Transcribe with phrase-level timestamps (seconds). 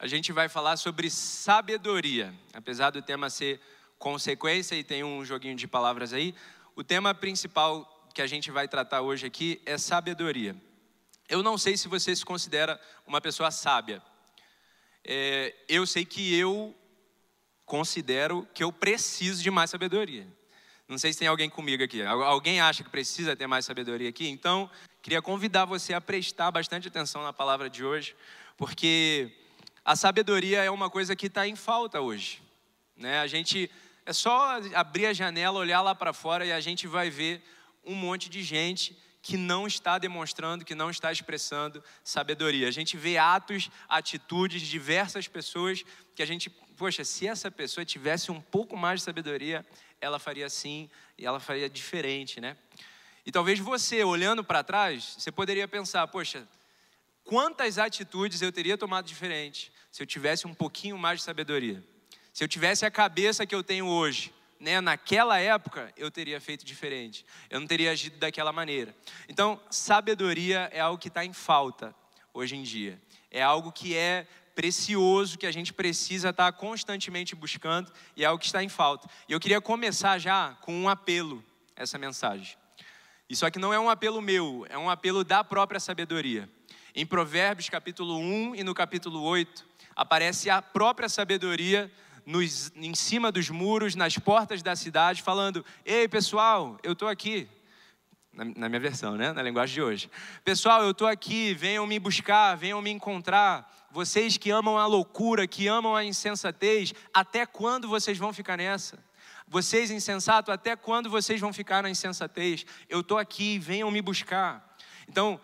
[0.00, 2.34] a gente vai falar sobre sabedoria.
[2.54, 3.60] Apesar do tema ser
[3.98, 6.34] consequência e tem um joguinho de palavras aí,
[6.74, 10.56] o tema principal que a gente vai tratar hoje aqui é sabedoria.
[11.28, 14.02] Eu não sei se você se considera uma pessoa sábia.
[15.04, 16.74] É, eu sei que eu
[17.66, 20.26] considero que eu preciso de mais sabedoria.
[20.88, 22.02] Não sei se tem alguém comigo aqui.
[22.02, 24.28] Alguém acha que precisa ter mais sabedoria aqui?
[24.28, 24.68] Então,
[25.02, 28.16] queria convidar você a prestar bastante atenção na palavra de hoje,
[28.56, 29.30] porque
[29.90, 32.40] a sabedoria é uma coisa que está em falta hoje.
[32.96, 33.18] Né?
[33.18, 33.68] A gente
[34.06, 37.42] é só abrir a janela, olhar lá para fora e a gente vai ver
[37.84, 42.68] um monte de gente que não está demonstrando, que não está expressando sabedoria.
[42.68, 45.82] A gente vê atos, atitudes de diversas pessoas
[46.14, 49.66] que a gente, poxa, se essa pessoa tivesse um pouco mais de sabedoria,
[50.00, 52.56] ela faria assim e ela faria diferente, né?
[53.26, 56.46] E talvez você, olhando para trás, você poderia pensar, poxa,
[57.24, 61.82] quantas atitudes eu teria tomado diferente se eu tivesse um pouquinho mais de sabedoria?
[62.32, 66.64] Se eu tivesse a cabeça que eu tenho hoje, né, naquela época eu teria feito
[66.64, 67.24] diferente.
[67.48, 68.94] Eu não teria agido daquela maneira.
[69.28, 71.94] Então, sabedoria é algo que está em falta
[72.32, 73.00] hoje em dia.
[73.30, 78.26] É algo que é precioso, que a gente precisa estar tá constantemente buscando e é
[78.26, 79.08] algo que está em falta.
[79.28, 81.42] E eu queria começar já com um apelo,
[81.74, 82.56] essa mensagem.
[83.28, 86.48] Isso aqui não é um apelo meu, é um apelo da própria sabedoria.
[86.94, 91.90] Em Provérbios capítulo 1 e no capítulo 8, aparece a própria sabedoria
[92.26, 97.48] nos, em cima dos muros, nas portas da cidade, falando: Ei, pessoal, eu estou aqui.
[98.32, 99.32] Na, na, minha versão, né?
[99.32, 100.10] Na linguagem de hoje.
[100.44, 103.70] Pessoal, eu estou aqui, venham me buscar, venham me encontrar.
[103.90, 108.98] Vocês que amam a loucura, que amam a insensatez, até quando vocês vão ficar nessa?
[109.46, 112.64] Vocês insensatos, até quando vocês vão ficar na insensatez?
[112.88, 114.76] Eu estou aqui, venham me buscar.
[115.08, 115.40] Então,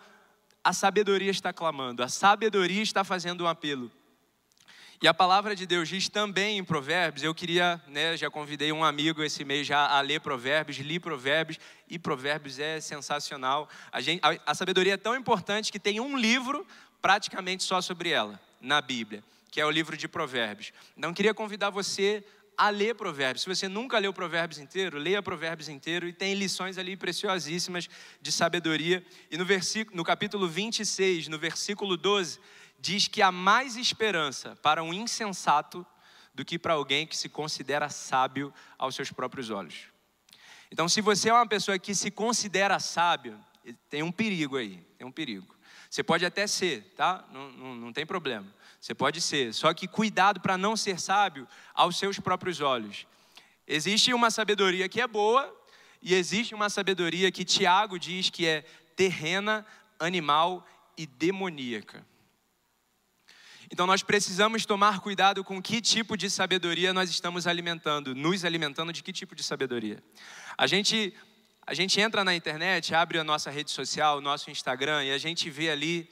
[0.67, 3.89] a sabedoria está clamando, a sabedoria está fazendo um apelo.
[5.01, 8.83] E a palavra de Deus diz também em Provérbios, eu queria, né, já convidei um
[8.83, 13.69] amigo esse mês já a ler Provérbios, li Provérbios, e Provérbios é sensacional.
[13.93, 16.67] A, gente, a, a sabedoria é tão importante que tem um livro
[17.01, 20.73] praticamente só sobre ela, na Bíblia, que é o livro de Provérbios.
[20.97, 22.25] Então, queria convidar você
[22.57, 23.43] a ler Provérbios.
[23.43, 27.87] Se você nunca leu Provérbios inteiro, leia Provérbios inteiro e tem lições ali preciosíssimas
[28.19, 29.05] de sabedoria.
[29.29, 32.39] E no, versículo, no capítulo 26, no versículo 12,
[32.79, 35.85] diz que há mais esperança para um insensato
[36.33, 39.85] do que para alguém que se considera sábio aos seus próprios olhos.
[40.71, 43.39] Então, se você é uma pessoa que se considera sábio,
[43.89, 45.55] tem um perigo aí, tem um perigo.
[45.89, 47.25] Você pode até ser, tá?
[47.31, 48.45] Não, não, não tem problema.
[48.79, 53.07] Você pode ser, só que cuidado para não ser sábio aos seus próprios olhos.
[53.67, 55.53] Existe uma sabedoria que é boa
[56.01, 58.61] e existe uma sabedoria que Tiago diz que é
[58.95, 59.65] terrena,
[59.99, 60.65] animal
[60.97, 62.05] e demoníaca.
[63.69, 68.93] Então nós precisamos tomar cuidado com que tipo de sabedoria nós estamos alimentando, nos alimentando
[68.93, 70.01] de que tipo de sabedoria.
[70.57, 71.13] A gente
[71.65, 75.17] a gente entra na internet, abre a nossa rede social, o nosso Instagram e a
[75.17, 76.09] gente vê ali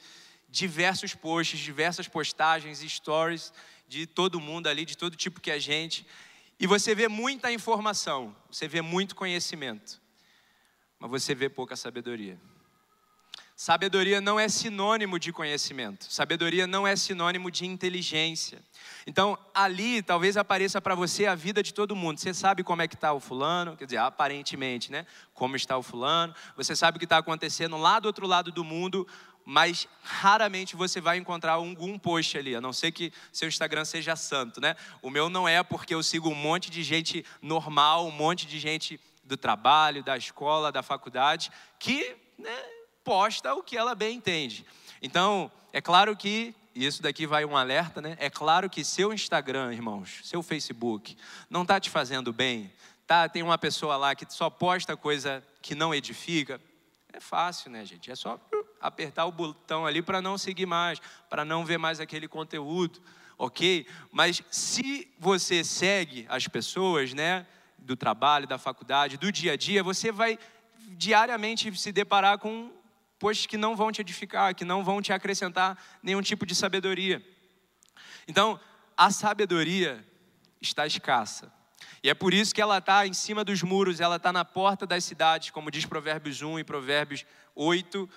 [0.56, 3.52] diversos posts, diversas postagens, stories
[3.86, 6.06] de todo mundo ali, de todo tipo que é gente.
[6.58, 10.00] E você vê muita informação, você vê muito conhecimento,
[10.98, 12.40] mas você vê pouca sabedoria.
[13.54, 16.12] Sabedoria não é sinônimo de conhecimento.
[16.12, 18.62] Sabedoria não é sinônimo de inteligência.
[19.06, 22.18] Então, ali talvez apareça para você a vida de todo mundo.
[22.18, 25.06] Você sabe como é que está o fulano, quer dizer, aparentemente, né?
[25.32, 26.34] Como está o fulano.
[26.54, 29.08] Você sabe o que está acontecendo lá do outro lado do mundo,
[29.48, 34.16] mas raramente você vai encontrar algum post ali, a não ser que seu Instagram seja
[34.16, 34.74] santo, né?
[35.00, 38.58] O meu não é porque eu sigo um monte de gente normal, um monte de
[38.58, 42.50] gente do trabalho, da escola, da faculdade, que né,
[43.04, 44.66] posta o que ela bem entende.
[45.00, 48.16] Então, é claro que, e isso daqui vai um alerta, né?
[48.18, 51.16] É claro que seu Instagram, irmãos, seu Facebook,
[51.48, 52.72] não está te fazendo bem,
[53.06, 53.28] tá?
[53.28, 56.60] Tem uma pessoa lá que só posta coisa que não edifica.
[57.12, 58.10] É fácil, né, gente?
[58.10, 58.40] É só
[58.86, 63.00] apertar o botão ali para não seguir mais, para não ver mais aquele conteúdo,
[63.38, 63.86] ok?
[64.10, 67.46] Mas se você segue as pessoas, né,
[67.78, 70.38] do trabalho, da faculdade, do dia a dia, você vai
[70.78, 72.72] diariamente se deparar com
[73.18, 77.24] pois que não vão te edificar, que não vão te acrescentar nenhum tipo de sabedoria.
[78.28, 78.60] Então,
[78.96, 80.06] a sabedoria
[80.60, 81.52] está escassa.
[82.02, 84.86] E é por isso que ela está em cima dos muros, ela está na porta
[84.86, 87.24] das cidades, como diz Provérbios 1 e Provérbios
[87.54, 88.08] 8.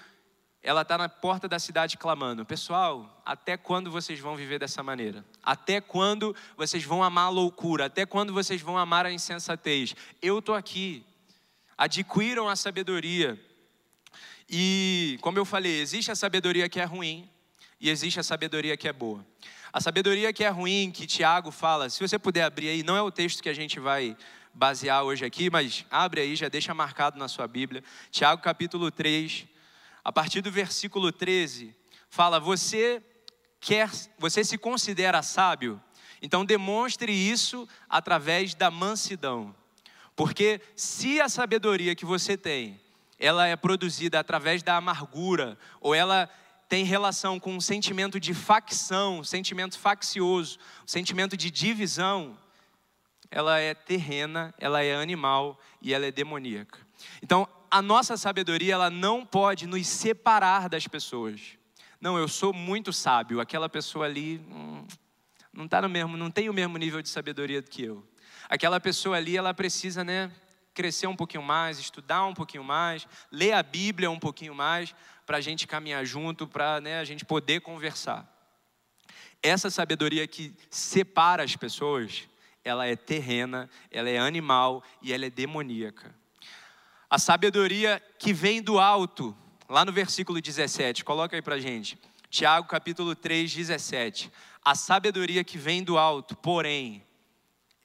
[0.62, 5.24] Ela está na porta da cidade clamando: Pessoal, até quando vocês vão viver dessa maneira?
[5.42, 7.86] Até quando vocês vão amar a loucura?
[7.86, 9.96] Até quando vocês vão amar a insensatez?
[10.22, 11.06] Eu estou aqui.
[11.78, 13.40] Adquiram a sabedoria.
[14.50, 17.30] E, como eu falei, existe a sabedoria que é ruim
[17.80, 19.26] e existe a sabedoria que é boa.
[19.72, 23.02] A sabedoria que é ruim, que Tiago fala, se você puder abrir aí, não é
[23.02, 24.18] o texto que a gente vai
[24.54, 27.84] basear hoje aqui, mas abre aí, já deixa marcado na sua Bíblia.
[28.12, 29.46] Tiago capítulo 3,
[30.10, 31.76] a partir do versículo 13,
[32.10, 33.00] fala: Você
[33.60, 35.80] quer, você se considera sábio?
[36.20, 39.56] Então demonstre isso através da mansidão.
[40.16, 42.82] Porque se a sabedoria que você tem,
[43.20, 46.28] ela é produzida através da amargura, ou ela
[46.68, 52.36] tem relação com um sentimento de facção, um sentimento faccioso, um sentimento de divisão,
[53.30, 56.80] ela é terrena, ela é animal e ela é demoníaca.
[57.22, 61.58] Então, a nossa sabedoria, ela não pode nos separar das pessoas.
[62.00, 64.88] Não, eu sou muito sábio, aquela pessoa ali hum,
[65.52, 68.08] não tá no mesmo, não tem o mesmo nível de sabedoria do que eu.
[68.48, 70.32] Aquela pessoa ali, ela precisa, né,
[70.74, 74.96] crescer um pouquinho mais, estudar um pouquinho mais, ler a Bíblia um pouquinho mais,
[75.26, 78.28] para a gente caminhar junto, para né, a gente poder conversar.
[79.44, 82.28] Essa sabedoria que separa as pessoas,
[82.64, 86.16] ela é terrena, ela é animal e ela é demoníaca.
[87.10, 89.36] A sabedoria que vem do alto,
[89.68, 91.98] lá no versículo 17, coloca aí para gente.
[92.30, 94.32] Tiago capítulo 3, 17.
[94.64, 97.04] A sabedoria que vem do alto, porém,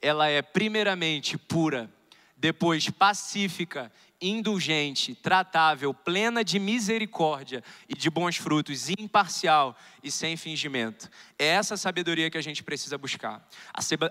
[0.02, 1.90] ela é primeiramente pura,
[2.36, 3.90] depois pacífica,
[4.20, 11.08] indulgente, tratável, plena de misericórdia e de bons frutos, imparcial e sem fingimento.
[11.38, 13.48] É essa sabedoria que a gente precisa buscar.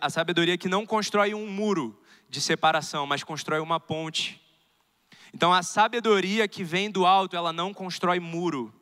[0.02, 4.42] A sabedoria que não constrói um muro de separação, mas constrói uma ponte.
[5.34, 8.74] Então a sabedoria que vem do alto, ela não constrói muro,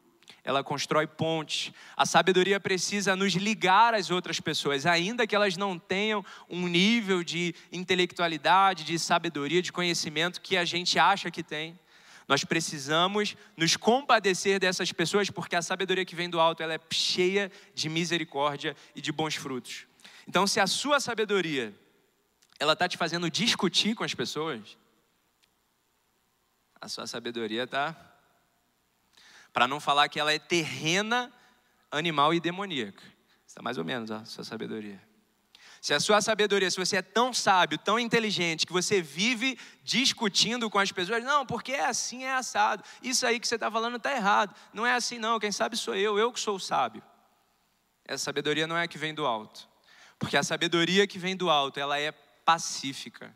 [0.44, 1.72] ela constrói pontes.
[1.96, 7.24] A sabedoria precisa nos ligar às outras pessoas, ainda que elas não tenham um nível
[7.24, 11.80] de intelectualidade, de sabedoria, de conhecimento que a gente acha que tem.
[12.28, 16.80] Nós precisamos nos compadecer dessas pessoas, porque a sabedoria que vem do alto ela é
[16.92, 19.86] cheia de misericórdia e de bons frutos.
[20.28, 21.74] Então, se a sua sabedoria
[22.60, 24.78] ela está te fazendo discutir com as pessoas,
[26.82, 27.96] a sua sabedoria está
[29.54, 31.32] para não falar que ela é terrena,
[31.92, 33.04] animal e demoníaca.
[33.46, 35.02] Está mais ou menos a sua sabedoria.
[35.82, 40.70] Se a sua sabedoria, se você é tão sábio, tão inteligente, que você vive discutindo
[40.70, 42.84] com as pessoas, não, porque é assim, é assado.
[43.02, 44.56] Isso aí que você está falando está errado.
[44.74, 45.40] Não é assim, não.
[45.40, 47.04] Quem sabe sou eu, eu que sou o sábio.
[48.06, 49.68] Essa sabedoria não é a que vem do alto.
[50.18, 53.36] Porque a sabedoria que vem do alto, ela é pacífica.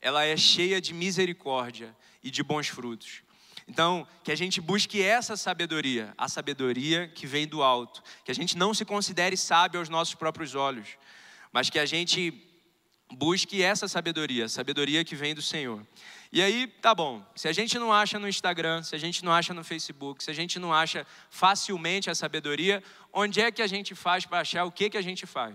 [0.00, 3.22] Ela é cheia de misericórdia e de bons frutos.
[3.68, 8.02] Então, que a gente busque essa sabedoria, a sabedoria que vem do alto.
[8.24, 10.88] Que a gente não se considere sábio aos nossos próprios olhos,
[11.52, 12.32] mas que a gente
[13.12, 15.86] busque essa sabedoria, a sabedoria que vem do Senhor.
[16.32, 19.32] E aí, tá bom, se a gente não acha no Instagram, se a gente não
[19.32, 22.82] acha no Facebook, se a gente não acha facilmente a sabedoria,
[23.12, 25.54] onde é que a gente faz para achar o que, que a gente faz?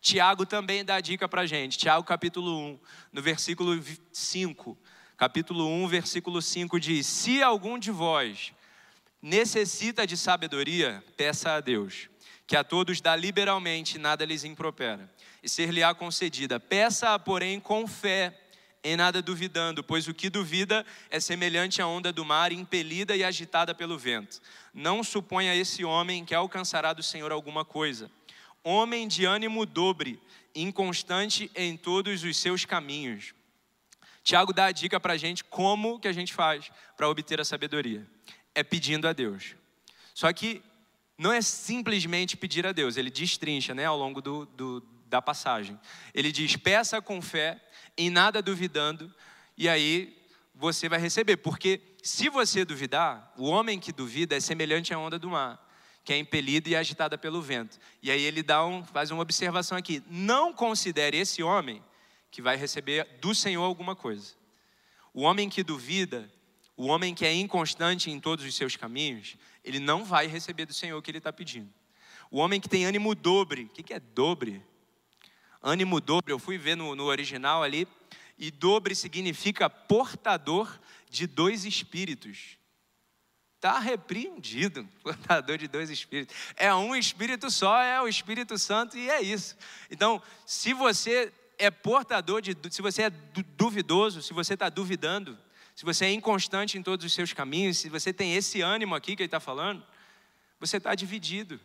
[0.00, 2.78] Tiago também dá dica para a gente, Tiago capítulo 1,
[3.12, 3.82] no versículo
[4.12, 4.78] 5
[5.22, 8.52] capítulo 1, versículo 5 diz: Se algum de vós
[9.22, 12.08] necessita de sabedoria, peça a Deus,
[12.44, 15.08] que a todos dá liberalmente, nada lhes impropera,
[15.40, 16.58] e ser-lhe-á concedida.
[16.58, 18.36] Peça-a, porém, com fé,
[18.82, 23.22] em nada duvidando, pois o que duvida é semelhante à onda do mar, impelida e
[23.22, 24.42] agitada pelo vento.
[24.74, 28.10] Não suponha esse homem que alcançará do Senhor alguma coisa.
[28.64, 30.20] Homem de ânimo dobre,
[30.52, 33.32] inconstante em todos os seus caminhos.
[34.22, 37.44] Tiago dá a dica para a gente como que a gente faz para obter a
[37.44, 38.06] sabedoria.
[38.54, 39.56] É pedindo a Deus.
[40.14, 40.62] Só que
[41.18, 45.78] não é simplesmente pedir a Deus, ele destrincha né, ao longo do, do, da passagem.
[46.14, 47.60] Ele diz: peça com fé,
[47.96, 49.12] em nada duvidando,
[49.56, 50.16] e aí
[50.54, 51.36] você vai receber.
[51.38, 55.64] Porque se você duvidar, o homem que duvida é semelhante à onda do mar,
[56.04, 57.78] que é impelida e agitada pelo vento.
[58.02, 61.82] E aí ele dá um, faz uma observação aqui: não considere esse homem
[62.32, 64.34] que vai receber do Senhor alguma coisa.
[65.12, 66.32] O homem que duvida,
[66.74, 70.72] o homem que é inconstante em todos os seus caminhos, ele não vai receber do
[70.72, 71.70] Senhor o que ele está pedindo.
[72.30, 74.64] O homem que tem ânimo dobre, o que é dobre?
[75.62, 77.86] Ânimo dobre, eu fui ver no, no original ali,
[78.38, 82.56] e dobre significa portador de dois espíritos.
[83.56, 86.34] Está repreendido, portador de dois espíritos.
[86.56, 89.54] É um espírito só, é o Espírito Santo e é isso.
[89.90, 91.30] Então, se você
[91.62, 92.56] é portador de.
[92.70, 93.10] Se você é
[93.56, 95.38] duvidoso, se você está duvidando,
[95.74, 99.14] se você é inconstante em todos os seus caminhos, se você tem esse ânimo aqui
[99.14, 99.84] que ele está falando,
[100.58, 101.60] você está dividido.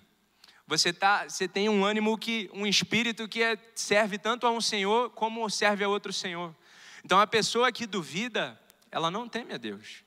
[0.67, 4.59] Você, tá, você tem um ânimo que, um espírito que é, serve tanto a um
[4.59, 6.53] Senhor como serve a outro Senhor.
[7.03, 8.59] Então a pessoa que duvida,
[8.91, 10.03] ela não teme a Deus.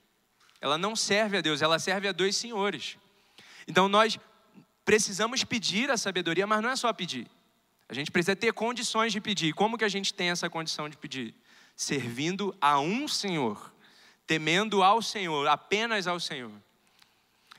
[0.61, 2.97] Ela não serve a Deus, ela serve a dois senhores.
[3.67, 4.19] Então nós
[4.85, 7.27] precisamos pedir a sabedoria, mas não é só pedir.
[7.91, 9.51] A gente precisa ter condições de pedir.
[9.51, 11.35] Como que a gente tem essa condição de pedir?
[11.75, 13.69] Servindo a um Senhor,
[14.25, 16.53] temendo ao Senhor, apenas ao Senhor.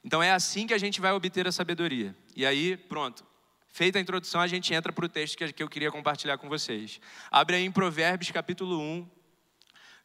[0.02, 2.16] Então é assim que a gente vai obter a sabedoria.
[2.34, 3.26] E aí, pronto.
[3.68, 6.98] Feita a introdução, a gente entra para o texto que eu queria compartilhar com vocês.
[7.30, 9.06] Abre aí em Provérbios capítulo 1,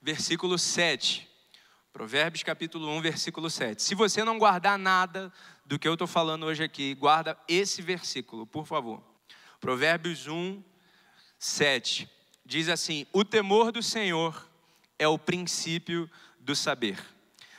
[0.01, 1.25] versículo 7.
[1.93, 3.81] Provérbios capítulo 1, versículo 7.
[3.81, 5.31] Se você não guardar nada
[5.65, 9.07] do que eu estou falando hoje aqui, guarda esse versículo, por favor.
[9.60, 10.64] Provérbios 1,
[11.40, 12.10] 7.
[12.46, 14.50] Diz assim: O temor do Senhor
[14.98, 16.10] é o princípio
[16.40, 16.98] do saber,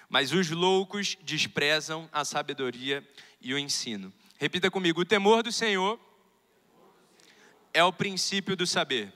[0.09, 3.07] mas os loucos desprezam a sabedoria
[3.41, 4.13] e o ensino.
[4.39, 5.99] Repita comigo: o temor do Senhor
[7.75, 9.13] é o princípio do saber.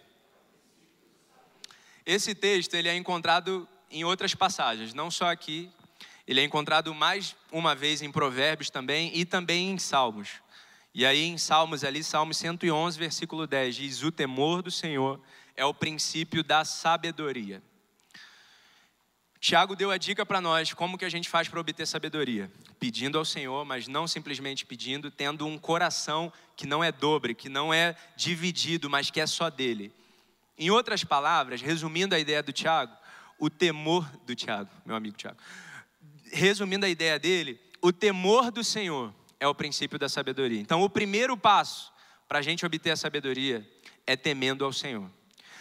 [2.05, 5.71] Esse texto ele é encontrado em outras passagens, não só aqui.
[6.27, 10.42] Ele é encontrado mais uma vez em Provérbios também e também em Salmos.
[10.95, 15.21] E aí em Salmos ali, Salmo 111, versículo 10, diz: "O temor do Senhor
[15.57, 17.63] é o princípio da sabedoria".
[19.43, 23.19] Tiago deu a dica para nós como que a gente faz para obter sabedoria, pedindo
[23.19, 27.75] ao Senhor, mas não simplesmente pedindo, tendo um coração que não é dobre, que não
[27.75, 29.93] é dividido, mas que é só dele.
[30.57, 32.97] Em outras palavras, resumindo a ideia do Tiago,
[33.37, 35.39] o temor do Tiago, meu amigo Tiago.
[36.31, 40.61] Resumindo a ideia dele, o temor do Senhor é o princípio da sabedoria.
[40.61, 41.93] Então, o primeiro passo
[42.29, 43.69] para a gente obter a sabedoria
[44.07, 45.11] é temendo ao Senhor.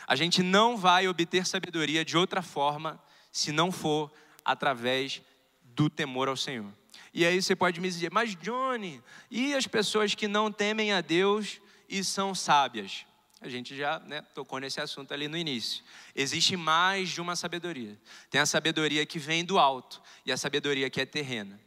[0.06, 4.14] A gente não vai obter sabedoria de outra forma se não for
[4.46, 5.24] através
[5.64, 6.72] do temor ao Senhor.
[7.12, 11.02] E aí você pode me dizer, mas Johnny, e as pessoas que não temem a
[11.02, 11.60] Deus
[11.90, 13.08] e são sábias?
[13.42, 15.84] A gente já né, tocou nesse assunto ali no início.
[16.16, 18.00] Existe mais de uma sabedoria.
[18.30, 21.60] Tem a sabedoria que vem do alto e a sabedoria que é terrena.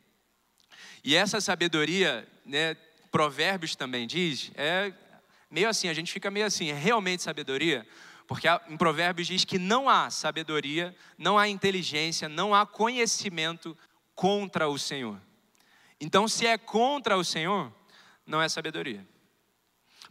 [1.04, 2.74] E essa sabedoria, né,
[3.12, 4.90] Provérbios também diz, é
[5.50, 7.86] meio assim, a gente fica meio assim, é realmente sabedoria?
[8.26, 13.76] Porque em Provérbios diz que não há sabedoria, não há inteligência, não há conhecimento
[14.14, 15.20] contra o Senhor.
[16.00, 17.70] Então, se é contra o Senhor,
[18.26, 19.06] não é sabedoria.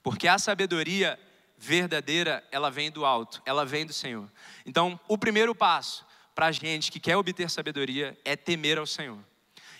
[0.04, 1.20] Porque a sabedoria
[1.58, 4.30] verdadeira, ela vem do alto, ela vem do Senhor.
[4.66, 9.20] Então, o primeiro passo para a gente que quer obter sabedoria é temer ao Senhor.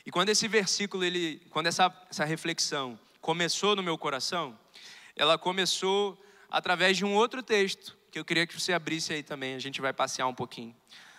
[0.06, 4.58] E quando esse versículo, ele, quando essa, essa reflexão começou no meu coração,
[5.16, 9.56] ela começou através de um outro texto que eu queria que você abrisse aí também,
[9.56, 10.76] a gente vai passear um pouquinho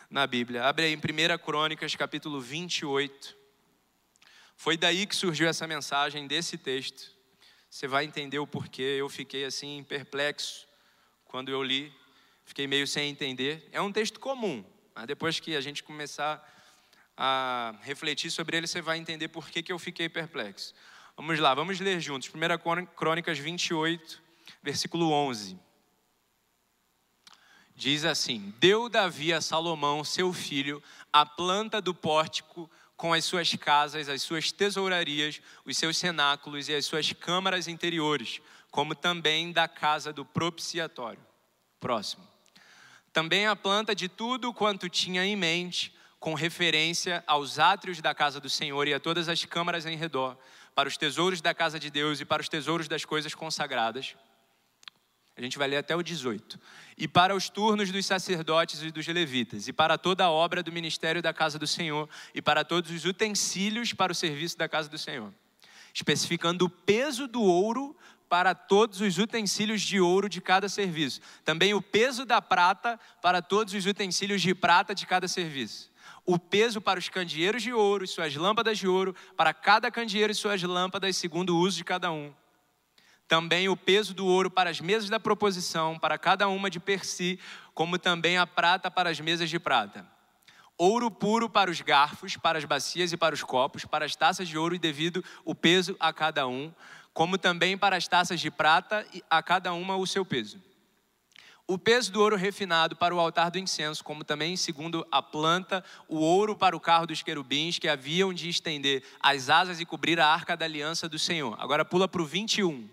[0.08, 0.64] na Bíblia.
[0.64, 3.36] Abre aí em 1 Crônicas, capítulo 28.
[4.56, 7.10] Foi daí que surgiu essa mensagem desse texto.
[7.68, 8.96] Você vai entender o porquê.
[8.98, 10.68] Eu fiquei assim perplexo
[11.24, 11.92] quando eu li,
[12.44, 13.68] fiquei meio sem entender.
[13.72, 14.64] É um texto comum,
[14.94, 16.53] mas depois que a gente começar
[17.16, 20.74] a refletir sobre ele, você vai entender por que, que eu fiquei perplexo.
[21.16, 22.28] Vamos lá, vamos ler juntos.
[22.28, 24.20] 1 Crônicas 28,
[24.62, 25.58] versículo 11.
[27.76, 33.52] Diz assim: Deu Davi a Salomão, seu filho, a planta do pórtico com as suas
[33.54, 38.40] casas, as suas tesourarias, os seus cenáculos e as suas câmaras interiores,
[38.70, 41.24] como também da casa do propiciatório.
[41.78, 42.26] Próximo.
[43.12, 45.93] Também a planta de tudo quanto tinha em mente,
[46.24, 50.38] com referência aos átrios da casa do Senhor e a todas as câmaras em redor,
[50.74, 54.16] para os tesouros da casa de Deus e para os tesouros das coisas consagradas.
[55.36, 56.58] A gente vai ler até o 18
[56.96, 60.72] e para os turnos dos sacerdotes e dos levitas, e para toda a obra do
[60.72, 64.88] ministério da casa do Senhor, e para todos os utensílios para o serviço da casa
[64.88, 65.30] do Senhor,
[65.92, 67.94] especificando o peso do ouro
[68.30, 73.42] para todos os utensílios de ouro de cada serviço, também o peso da prata para
[73.42, 75.92] todos os utensílios de prata de cada serviço.
[76.24, 80.32] O peso para os candeeiros de ouro e suas lâmpadas de ouro, para cada candeeiro
[80.32, 82.32] e suas lâmpadas, segundo o uso de cada um
[83.26, 87.04] também o peso do ouro para as mesas da proposição, para cada uma de per
[87.04, 87.38] si,
[87.72, 90.06] como também a prata para as mesas de prata.
[90.76, 94.48] Ouro puro para os garfos, para as bacias e para os copos, para as taças
[94.48, 96.72] de ouro e devido o peso a cada um,
[97.12, 100.60] como também para as taças de prata, a cada uma o seu peso.
[101.66, 105.82] O peso do ouro refinado para o altar do incenso, como também, segundo a planta,
[106.06, 110.20] o ouro para o carro dos querubins, que haviam de estender as asas e cobrir
[110.20, 111.56] a arca da aliança do Senhor.
[111.58, 112.86] Agora pula para o 21.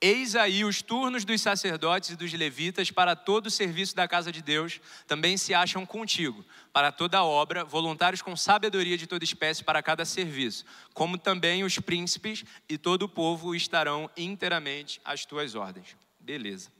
[0.00, 4.30] Eis aí os turnos dos sacerdotes e dos levitas para todo o serviço da casa
[4.30, 9.64] de Deus também se acham contigo, para toda obra, voluntários com sabedoria de toda espécie
[9.64, 10.64] para cada serviço,
[10.94, 15.96] como também os príncipes e todo o povo estarão inteiramente às tuas ordens.
[16.20, 16.70] Beleza.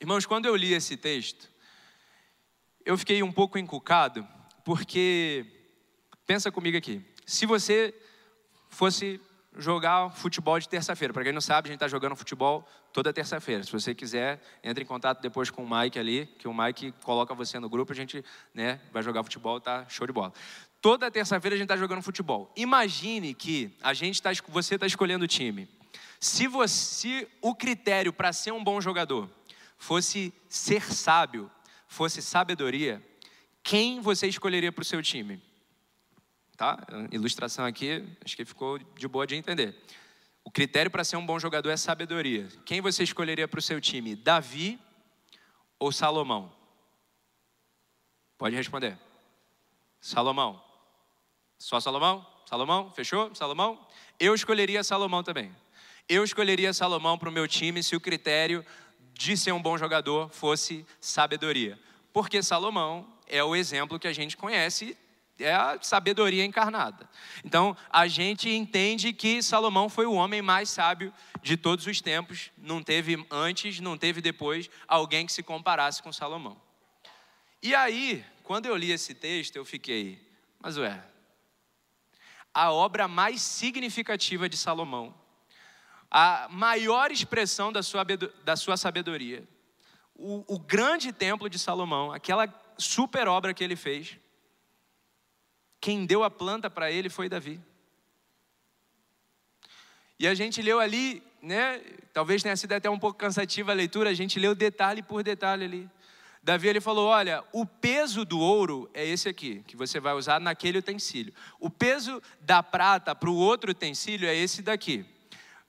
[0.00, 1.48] Irmãos, quando eu li esse texto,
[2.84, 4.26] eu fiquei um pouco encucado,
[4.64, 5.46] porque,
[6.26, 7.94] pensa comigo aqui, se você
[8.68, 9.20] fosse
[9.56, 11.12] jogar futebol de terça-feira.
[11.12, 13.62] Para quem não sabe, a gente está jogando futebol toda terça-feira.
[13.62, 17.34] Se você quiser, entre em contato depois com o Mike ali, que o Mike coloca
[17.34, 20.32] você no grupo, a gente né, vai jogar futebol, tá show de bola.
[20.80, 22.52] Toda terça-feira a gente está jogando futebol.
[22.56, 25.68] Imagine que a gente tá, você está escolhendo o time.
[26.20, 29.28] Se, você, o critério para ser um bom jogador
[29.78, 31.50] fosse ser sábio,
[31.86, 33.02] fosse sabedoria,
[33.62, 35.42] quem você escolheria para o seu time?
[36.56, 36.78] Tá?
[37.12, 39.76] Ilustração aqui, acho que ficou de boa de entender.
[40.42, 42.48] O critério para ser um bom jogador é sabedoria.
[42.64, 44.16] Quem você escolheria para o seu time?
[44.16, 44.78] Davi
[45.78, 46.50] ou Salomão?
[48.38, 48.98] Pode responder.
[50.00, 50.62] Salomão.
[51.58, 52.26] Só Salomão?
[52.46, 52.90] Salomão?
[52.92, 53.34] Fechou?
[53.34, 53.86] Salomão?
[54.18, 55.54] Eu escolheria Salomão também.
[56.08, 58.64] Eu escolheria Salomão para o meu time se o critério
[59.12, 61.78] de ser um bom jogador fosse sabedoria.
[62.12, 64.96] Porque Salomão é o exemplo que a gente conhece,
[65.38, 67.08] é a sabedoria encarnada.
[67.44, 71.12] Então, a gente entende que Salomão foi o homem mais sábio
[71.42, 72.50] de todos os tempos.
[72.56, 76.60] Não teve antes, não teve depois alguém que se comparasse com Salomão.
[77.62, 80.24] E aí, quando eu li esse texto, eu fiquei,
[80.60, 81.02] mas ué,
[82.54, 85.14] a obra mais significativa de Salomão,
[86.10, 88.04] a maior expressão da sua,
[88.44, 89.46] da sua sabedoria,
[90.14, 94.16] o, o grande templo de Salomão, aquela super obra que ele fez,
[95.80, 97.60] quem deu a planta para ele foi Davi.
[100.18, 101.80] E a gente leu ali, né?
[102.12, 105.64] Talvez tenha sido até um pouco cansativa a leitura, a gente leu detalhe por detalhe
[105.64, 105.90] ali.
[106.42, 110.40] Davi ele falou: Olha, o peso do ouro é esse aqui, que você vai usar
[110.40, 111.34] naquele utensílio.
[111.58, 115.04] O peso da prata para o outro utensílio é esse daqui.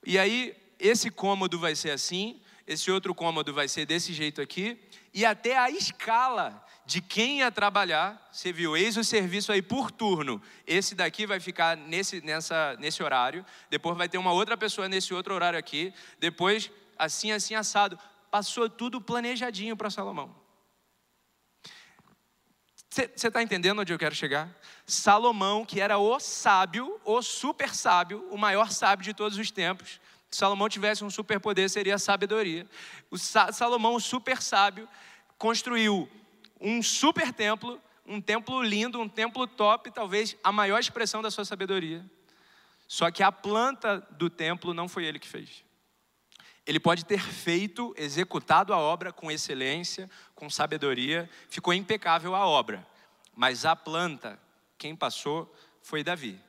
[0.05, 4.79] E aí, esse cômodo vai ser assim, esse outro cômodo vai ser desse jeito aqui,
[5.13, 9.91] e até a escala de quem ia trabalhar, você viu, eis o serviço aí por
[9.91, 10.41] turno.
[10.65, 15.13] Esse daqui vai ficar nesse, nessa, nesse horário, depois vai ter uma outra pessoa nesse
[15.13, 17.99] outro horário aqui, depois assim, assim, assado.
[18.31, 20.33] Passou tudo planejadinho para Salomão.
[22.89, 24.49] Você está entendendo onde eu quero chegar?
[24.85, 29.99] Salomão, que era o sábio, o super sábio, o maior sábio de todos os tempos.
[30.31, 32.65] Se Salomão tivesse um superpoder, seria a sabedoria.
[33.11, 34.87] O Salomão, o super sábio,
[35.37, 36.09] construiu
[36.59, 41.45] um super templo, um templo lindo, um templo top, talvez a maior expressão da sua
[41.45, 42.03] sabedoria.
[42.87, 45.63] Só que a planta do templo não foi ele que fez.
[46.65, 52.85] Ele pode ter feito, executado a obra com excelência, com sabedoria, ficou impecável a obra,
[53.35, 54.39] mas a planta,
[54.77, 56.39] quem passou foi Davi.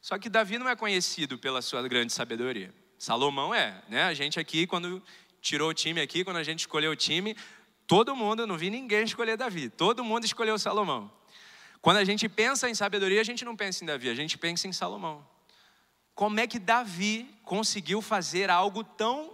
[0.00, 2.72] Só que Davi não é conhecido pela sua grande sabedoria.
[2.98, 4.04] Salomão é, né?
[4.04, 5.02] A gente aqui, quando
[5.40, 7.36] tirou o time aqui, quando a gente escolheu o time,
[7.86, 11.10] Todo mundo, eu não vi ninguém escolher Davi, todo mundo escolheu Salomão.
[11.80, 14.66] Quando a gente pensa em sabedoria, a gente não pensa em Davi, a gente pensa
[14.66, 15.24] em Salomão.
[16.16, 19.32] Como é que Davi conseguiu fazer algo tão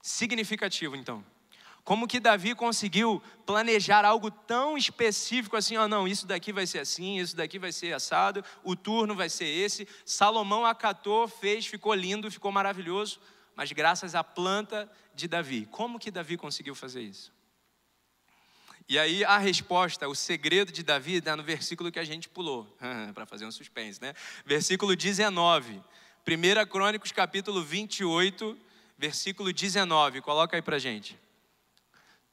[0.00, 1.22] significativo, então?
[1.84, 6.66] Como que Davi conseguiu planejar algo tão específico assim, ó, oh, não, isso daqui vai
[6.66, 9.86] ser assim, isso daqui vai ser assado, o turno vai ser esse.
[10.06, 13.20] Salomão acatou, fez, ficou lindo, ficou maravilhoso,
[13.54, 15.66] mas graças à planta de Davi.
[15.70, 17.33] Como que Davi conseguiu fazer isso?
[18.88, 22.66] E aí a resposta, o segredo de Davi está no versículo que a gente pulou,
[23.14, 24.14] para fazer um suspense, né?
[24.44, 25.82] Versículo 19.
[26.26, 28.58] 1 Crônicos capítulo 28,
[28.98, 30.20] versículo 19.
[30.20, 31.18] Coloca aí para gente.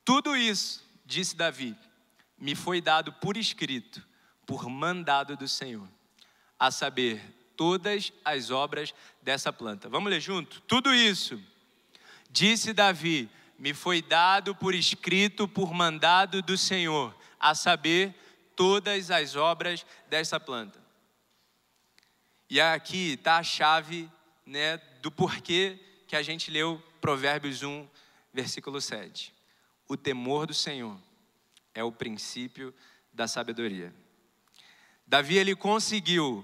[0.03, 1.75] Tudo isso, disse Davi,
[2.37, 4.05] me foi dado por escrito,
[4.45, 5.87] por mandado do Senhor,
[6.59, 7.21] a saber,
[7.55, 9.87] todas as obras dessa planta.
[9.87, 10.61] Vamos ler junto?
[10.61, 11.39] Tudo isso,
[12.29, 13.29] disse Davi,
[13.61, 18.15] me foi dado por escrito por mandado do Senhor, a saber,
[18.55, 20.81] todas as obras dessa planta.
[22.49, 24.09] E aqui está a chave
[24.47, 27.87] né, do porquê que a gente leu Provérbios 1,
[28.33, 29.31] versículo 7.
[29.87, 30.97] O temor do Senhor
[31.75, 32.73] é o princípio
[33.13, 33.93] da sabedoria.
[35.05, 36.43] Davi ele conseguiu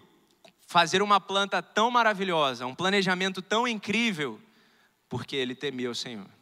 [0.67, 4.39] fazer uma planta tão maravilhosa, um planejamento tão incrível,
[5.09, 6.36] porque ele temia o Senhor.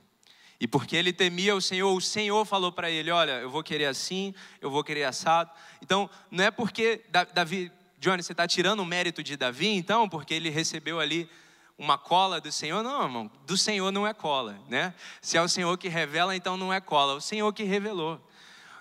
[0.66, 3.86] E porque ele temia o Senhor, o Senhor falou para ele: Olha, eu vou querer
[3.86, 5.52] assim, eu vou querer assado.
[5.80, 7.04] Então, não é porque
[7.36, 11.30] Davi, Johnny, você está tirando o mérito de Davi, então, porque ele recebeu ali
[11.78, 12.82] uma cola do Senhor?
[12.82, 14.96] Não, irmão, do Senhor não é cola, né?
[15.22, 18.20] Se é o Senhor que revela, então não é cola, é o Senhor que revelou.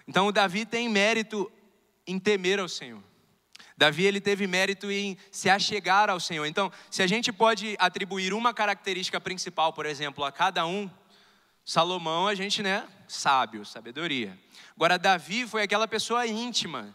[0.08, 1.52] Então, o Davi tem mérito
[2.06, 3.02] em temer ao Senhor.
[3.76, 6.46] Davi ele teve mérito em se achegar ao Senhor.
[6.46, 10.88] Então, se a gente pode atribuir uma característica principal, por exemplo, a cada um,
[11.64, 14.38] Salomão, a gente, né, sábio, sabedoria.
[14.76, 16.94] Agora, Davi foi aquela pessoa íntima,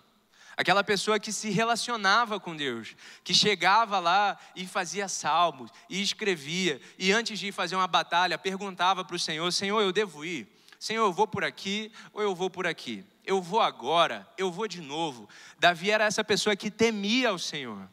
[0.60, 6.82] Aquela pessoa que se relacionava com Deus, que chegava lá e fazia salmos, e escrevia,
[6.98, 10.54] e antes de ir fazer uma batalha, perguntava para o Senhor: Senhor, eu devo ir?
[10.78, 13.06] Senhor, eu vou por aqui ou eu vou por aqui?
[13.26, 15.30] Eu vou agora, eu vou de novo.
[15.58, 17.90] Davi era essa pessoa que temia ao Senhor.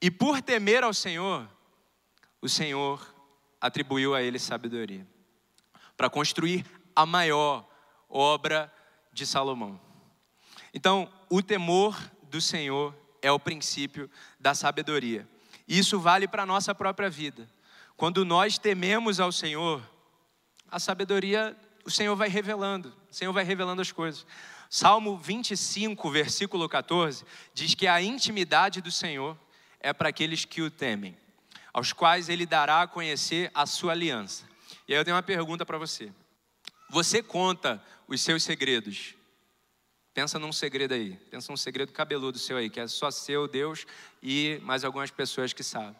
[0.00, 1.48] E por temer ao Senhor,
[2.40, 3.14] o Senhor
[3.60, 5.06] atribuiu a ele sabedoria
[6.02, 7.64] para construir a maior
[8.08, 8.74] obra
[9.12, 9.80] de Salomão.
[10.74, 14.10] Então, o temor do Senhor é o princípio
[14.40, 15.28] da sabedoria.
[15.68, 17.48] Isso vale para a nossa própria vida.
[17.96, 19.80] Quando nós tememos ao Senhor,
[20.68, 24.26] a sabedoria, o Senhor vai revelando, o Senhor vai revelando as coisas.
[24.68, 29.38] Salmo 25, versículo 14, diz que a intimidade do Senhor
[29.78, 31.16] é para aqueles que o temem,
[31.72, 34.50] aos quais ele dará a conhecer a sua aliança.
[34.92, 36.12] E aí eu tenho uma pergunta para você.
[36.90, 39.14] Você conta os seus segredos
[40.12, 41.16] Pensa num segredo aí.
[41.30, 43.86] Pensa num segredo cabeludo seu aí, que é só seu, Deus
[44.22, 45.96] e mais algumas pessoas que sabem.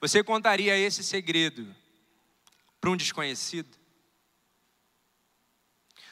[0.00, 1.76] Você contaria esse segredo
[2.80, 3.68] para um desconhecido?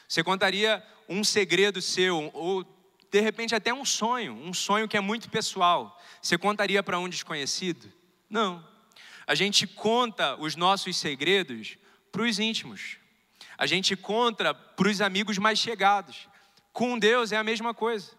[0.07, 2.63] Você contaria um segredo seu, ou
[3.09, 5.99] de repente até um sonho, um sonho que é muito pessoal.
[6.21, 7.91] Você contaria para um desconhecido?
[8.29, 8.63] Não.
[9.25, 11.79] A gente conta os nossos segredos
[12.11, 12.97] para os íntimos.
[13.57, 16.27] A gente conta para os amigos mais chegados.
[16.71, 18.11] Com Deus é a mesma coisa.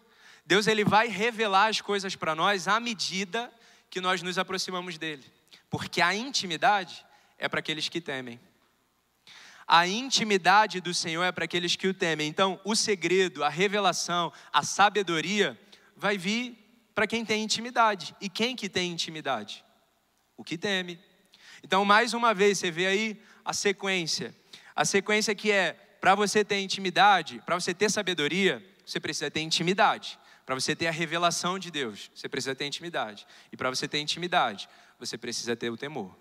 [0.45, 3.53] Deus ele vai revelar as coisas para nós à medida
[3.89, 5.25] que nós nos aproximamos dele.
[5.69, 7.05] Porque a intimidade
[7.39, 8.39] é para aqueles que temem.
[9.67, 12.29] A intimidade do Senhor é para aqueles que o temem.
[12.29, 15.59] Então, o segredo, a revelação, a sabedoria
[15.97, 16.59] vai vir
[16.95, 18.15] para quem tem intimidade.
[18.21, 19.65] E quem que tem intimidade?
[20.37, 20.99] O que teme.
[21.63, 24.33] Então, mais uma vez, você vê aí a sequência.
[24.77, 29.41] A sequência que é para você ter intimidade, para você ter sabedoria, você precisa ter
[29.41, 30.17] intimidade.
[30.47, 33.27] Para você ter a revelação de Deus, você precisa ter intimidade.
[33.53, 34.69] E para você ter intimidade,
[35.01, 36.17] você precisa ter o temor.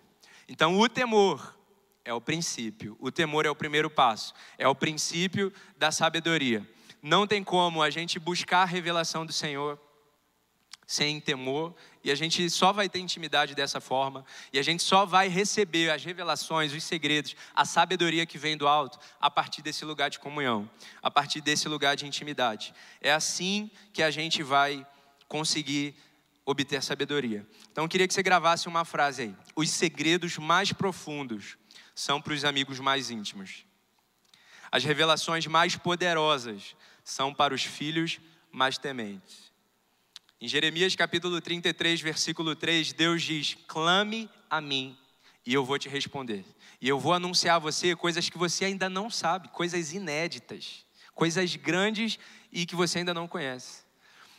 [0.47, 1.55] Então, o temor
[2.03, 6.67] é o princípio, o temor é o primeiro passo, é o princípio da sabedoria.
[6.99, 9.79] Não tem como a gente buscar a revelação do Senhor
[10.89, 15.05] sem temor, e a gente só vai ter intimidade dessa forma, e a gente só
[15.05, 19.85] vai receber as revelações, os segredos, a sabedoria que vem do alto a partir desse
[19.85, 20.67] lugar de comunhão,
[20.99, 22.73] a partir desse lugar de intimidade.
[22.99, 24.83] É assim que a gente vai
[25.27, 25.95] conseguir
[26.43, 27.47] obter sabedoria.
[27.71, 29.35] Então eu queria que você gravasse uma frase aí.
[29.55, 31.55] Os segredos mais profundos
[31.93, 33.63] são para os amigos mais íntimos.
[34.71, 38.19] As revelações mais poderosas são para os filhos
[38.51, 39.48] mais tementes.
[40.41, 44.97] Em Jeremias capítulo 33, versículo 3, Deus diz: Clame a mim
[45.45, 46.45] e eu vou te responder.
[46.79, 51.53] E eu vou anunciar a você coisas que você ainda não sabe, coisas inéditas, coisas
[51.57, 52.17] grandes
[52.53, 53.83] e que você ainda não conhece.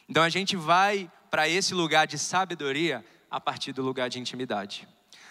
[0.09, 4.89] Então a gente vai para esse lugar de sabedoria a partir do lugar de intimidade.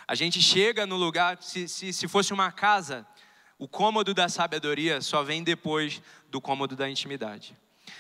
[0.08, 3.08] A gente chega no lugar, se, se, se fosse uma casa,
[3.58, 7.58] o cômodo da sabedoria só vem depois do cômodo da intimidade.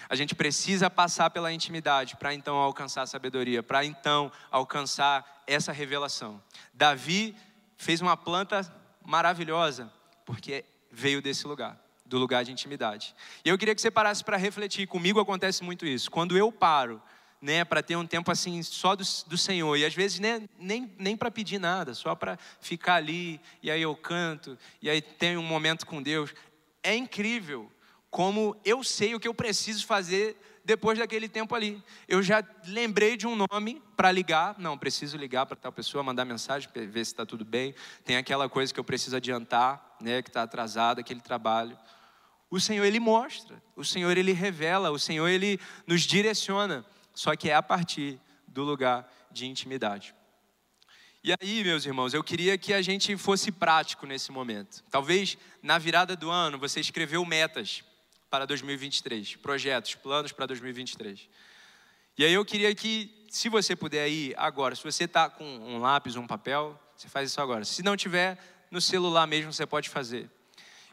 [0.07, 5.71] A gente precisa passar pela intimidade para então alcançar a sabedoria, para então alcançar essa
[5.71, 6.41] revelação.
[6.73, 7.35] Davi
[7.77, 8.61] fez uma planta
[9.03, 9.91] maravilhosa
[10.25, 13.15] porque veio desse lugar, do lugar de intimidade.
[13.43, 14.87] E eu queria que você parasse para refletir.
[14.87, 16.11] Comigo acontece muito isso.
[16.11, 17.01] Quando eu paro,
[17.41, 20.93] né, para ter um tempo assim só do, do Senhor e às vezes né, nem
[20.97, 25.39] nem para pedir nada, só para ficar ali e aí eu canto e aí tenho
[25.39, 26.33] um momento com Deus.
[26.83, 27.71] É incrível
[28.09, 31.83] como eu sei o que eu preciso fazer depois daquele tempo ali.
[32.07, 34.55] Eu já lembrei de um nome para ligar.
[34.59, 37.73] Não, preciso ligar para tal pessoa, mandar mensagem, ver se está tudo bem.
[38.03, 41.77] Tem aquela coisa que eu preciso adiantar, né, que está atrasado, aquele trabalho.
[42.51, 43.61] O Senhor, Ele mostra.
[43.75, 44.91] O Senhor, Ele revela.
[44.91, 46.85] O Senhor, Ele nos direciona.
[47.13, 50.15] Só que é a partir do lugar de intimidade.
[51.23, 54.83] E aí, meus irmãos, eu queria que a gente fosse prático nesse momento.
[54.89, 57.83] Talvez na virada do ano você escreveu metas
[58.29, 61.27] para 2023, projetos, planos para 2023.
[62.17, 65.79] E aí eu queria que, se você puder ir agora, se você está com um
[65.79, 67.63] lápis, um papel, você faz isso agora.
[67.63, 68.37] Se não tiver,
[68.69, 70.29] no celular mesmo você pode fazer.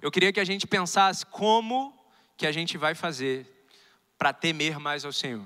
[0.00, 1.92] Eu queria que a gente pensasse como
[2.36, 3.66] que a gente vai fazer
[4.18, 5.44] para temer mais ao Senhor.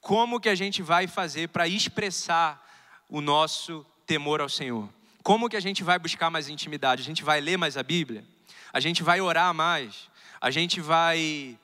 [0.00, 2.66] Como que a gente vai fazer para expressar
[3.08, 4.88] o nosso temor ao Senhor?
[5.22, 7.02] Como que a gente vai buscar mais intimidade?
[7.02, 8.24] A gente vai ler mais a Bíblia?
[8.72, 10.09] A gente vai orar mais?
[10.40, 11.58] A gente vai,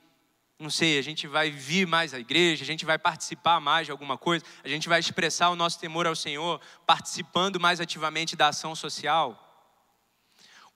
[0.58, 3.90] não sei, a gente vai vir mais à igreja, a gente vai participar mais de
[3.90, 8.48] alguma coisa, a gente vai expressar o nosso temor ao Senhor participando mais ativamente da
[8.48, 9.42] ação social.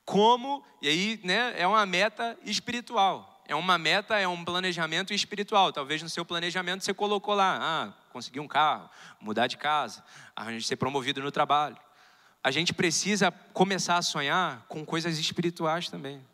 [0.05, 5.73] Como, e aí né, é uma meta espiritual, é uma meta, é um planejamento espiritual.
[5.73, 8.89] Talvez no seu planejamento você colocou lá, ah, conseguir um carro,
[9.21, 10.03] mudar de casa,
[10.63, 11.77] ser promovido no trabalho.
[12.43, 16.25] A gente precisa começar a sonhar com coisas espirituais também.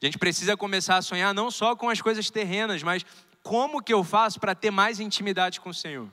[0.00, 3.04] A gente precisa começar a sonhar não só com as coisas terrenas, mas
[3.42, 6.10] como que eu faço para ter mais intimidade com o Senhor?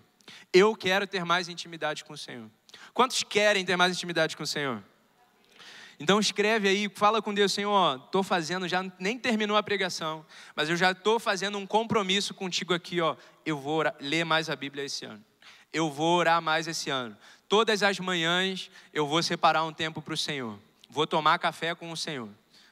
[0.53, 2.49] Eu quero ter mais intimidade com o Senhor.
[2.93, 4.83] Quantos querem ter mais intimidade com o Senhor?
[5.99, 10.69] Então escreve aí, fala com Deus, Senhor, estou fazendo, já nem terminou a pregação, mas
[10.69, 13.15] eu já estou fazendo um compromisso contigo aqui, ó.
[13.45, 15.23] Eu vou orar, ler mais a Bíblia esse ano.
[15.71, 17.15] Eu vou orar mais esse ano.
[17.47, 20.59] Todas as manhãs eu vou separar um tempo para o Senhor.
[20.89, 22.29] Vou tomar café com o Senhor.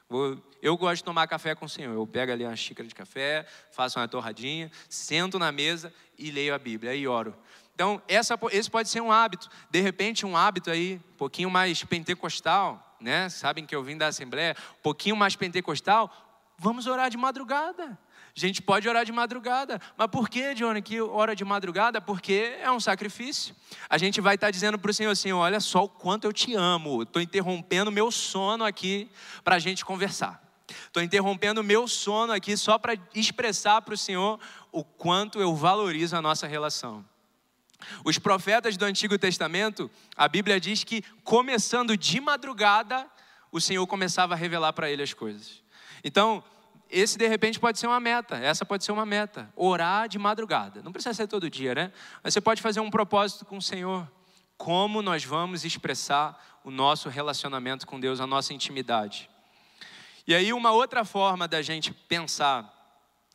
[0.08, 1.92] Vou, eu gosto de tomar café com o Senhor.
[1.92, 6.54] Eu pego ali uma xícara de café, faço uma torradinha, sento na mesa e leio
[6.54, 7.36] a Bíblia e oro.
[7.74, 9.50] Então, essa, esse pode ser um hábito.
[9.68, 13.28] De repente, um hábito aí, um pouquinho mais pentecostal, né?
[13.28, 16.54] Sabem que eu vim da Assembleia, um pouquinho mais pentecostal.
[16.56, 17.98] Vamos orar de madrugada.
[18.34, 19.80] A gente pode orar de madrugada.
[19.96, 22.00] Mas por que, Johnny, que hora de madrugada?
[22.00, 23.54] Porque é um sacrifício.
[23.90, 26.54] A gente vai estar dizendo para o Senhor assim: olha só o quanto eu te
[26.54, 27.02] amo.
[27.02, 29.10] Estou interrompendo meu sono aqui
[29.42, 30.41] para a gente conversar.
[30.68, 34.38] Estou interrompendo meu sono aqui só para expressar para o Senhor
[34.70, 37.04] o quanto eu valorizo a nossa relação.
[38.04, 43.06] Os profetas do Antigo Testamento, a Bíblia diz que começando de madrugada,
[43.50, 45.62] o Senhor começava a revelar para ele as coisas.
[46.04, 46.42] Então,
[46.92, 49.50] esse de repente pode ser uma meta, essa pode ser uma meta.
[49.56, 50.82] Orar de madrugada.
[50.82, 51.92] Não precisa ser todo dia, né?
[52.22, 54.10] Mas você pode fazer um propósito com o Senhor.
[54.56, 59.28] Como nós vamos expressar o nosso relacionamento com Deus, a nossa intimidade.
[60.24, 62.72] E aí, uma outra forma da gente pensar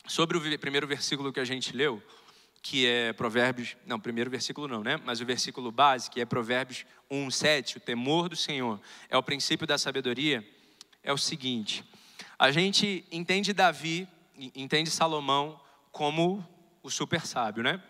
[0.08, 2.02] sobre o primeiro versículo que a gente leu,
[2.62, 4.98] que é Provérbios, não, primeiro versículo não, né?
[5.04, 9.24] Mas o versículo base, que é Provérbios 1, 7, o temor do Senhor, é o
[9.24, 10.48] princípio da sabedoria,
[11.04, 11.84] é o seguinte:
[12.40, 14.08] a gente entende Davi,
[14.56, 15.60] entende Salomão
[15.92, 16.48] como
[16.82, 17.84] o super sábio, né?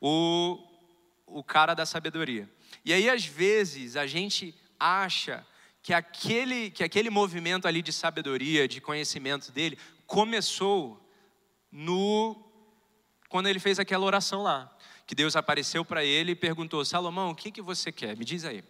[0.00, 0.58] O,
[1.26, 2.48] o cara da sabedoria.
[2.82, 5.46] E aí, às vezes, a gente acha
[5.82, 11.04] que aquele, que aquele movimento ali de sabedoria, de conhecimento dele, começou
[11.70, 12.44] no
[13.28, 14.74] quando ele fez aquela oração lá,
[15.06, 18.16] que Deus apareceu para ele e perguntou: Salomão, o que, que você quer?
[18.16, 18.64] Me diz aí.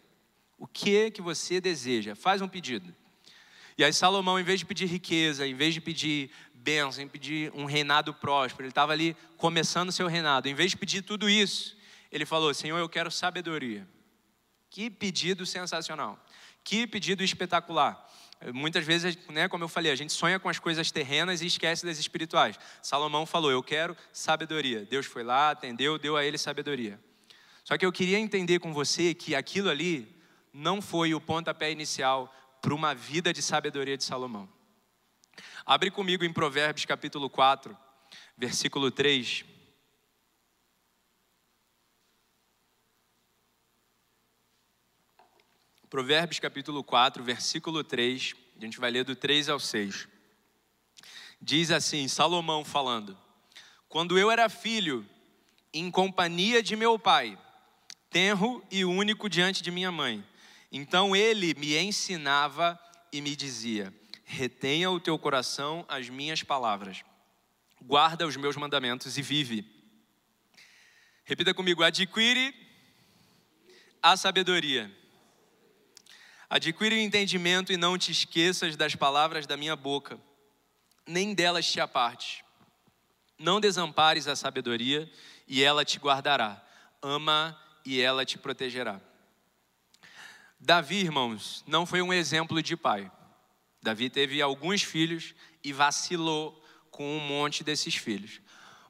[0.56, 2.16] O que que você deseja?
[2.16, 2.94] Faz um pedido.
[3.76, 7.52] E aí Salomão, em vez de pedir riqueza, em vez de pedir bênção, em pedir
[7.54, 10.48] um reinado próspero, ele estava ali começando o seu reinado.
[10.48, 11.76] Em vez de pedir tudo isso,
[12.10, 13.86] ele falou: Senhor, eu quero sabedoria.
[14.68, 16.18] Que pedido sensacional.
[16.68, 18.06] Que pedido espetacular.
[18.52, 21.86] Muitas vezes, né, como eu falei, a gente sonha com as coisas terrenas e esquece
[21.86, 22.60] das espirituais.
[22.82, 24.84] Salomão falou: Eu quero sabedoria.
[24.84, 27.00] Deus foi lá, atendeu, deu a ele sabedoria.
[27.64, 30.14] Só que eu queria entender com você que aquilo ali
[30.52, 34.46] não foi o pontapé inicial para uma vida de sabedoria de Salomão.
[35.64, 37.74] Abre comigo em Provérbios capítulo 4,
[38.36, 39.42] versículo 3.
[45.90, 50.06] Provérbios capítulo 4, versículo 3, a gente vai ler do 3 ao 6.
[51.40, 53.16] Diz assim, Salomão falando:
[53.88, 55.08] Quando eu era filho,
[55.72, 57.38] em companhia de meu pai,
[58.10, 60.22] tenro e único diante de minha mãe,
[60.70, 62.78] então ele me ensinava
[63.10, 63.90] e me dizia:
[64.24, 67.02] retenha o teu coração as minhas palavras,
[67.80, 69.64] guarda os meus mandamentos e vive.
[71.24, 72.54] Repita comigo: adquire
[74.02, 74.97] a sabedoria.
[76.50, 80.18] Adquire o entendimento e não te esqueças das palavras da minha boca,
[81.06, 82.42] nem delas te apartes.
[83.38, 85.10] Não desampares a sabedoria
[85.46, 86.64] e ela te guardará.
[87.02, 88.98] Ama e ela te protegerá.
[90.58, 93.12] Davi, irmãos, não foi um exemplo de pai.
[93.82, 98.40] Davi teve alguns filhos e vacilou com um monte desses filhos.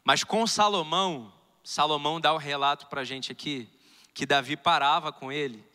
[0.04, 3.68] Mas com Salomão, Salomão dá o relato para a gente aqui,
[4.14, 5.67] que Davi parava com ele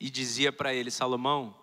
[0.00, 1.54] e dizia para ele: Salomão,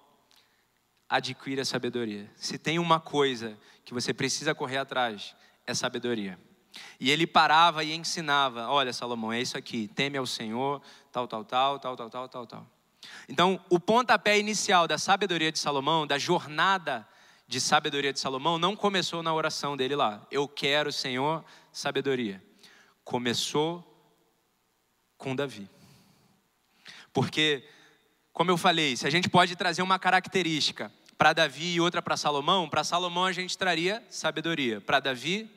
[1.09, 2.31] adquira sabedoria.
[2.35, 6.39] Se tem uma coisa que você precisa correr atrás, é sabedoria.
[6.99, 11.43] E ele parava e ensinava: Olha, Salomão, é isso aqui, teme ao Senhor, tal, tal,
[11.43, 12.67] tal, tal, tal, tal, tal, tal.
[13.27, 17.07] Então, o pontapé inicial da sabedoria de Salomão, da jornada
[17.47, 20.25] de sabedoria de Salomão, não começou na oração dele lá.
[20.29, 22.43] Eu quero, Senhor, sabedoria.
[23.03, 23.83] Começou
[25.17, 25.69] com Davi.
[27.13, 27.67] Porque,
[28.37, 32.15] como eu falei, se a gente pode trazer uma característica para Davi e outra para
[32.15, 34.79] Salomão, para Salomão a gente traria sabedoria.
[34.79, 35.49] Para Davi,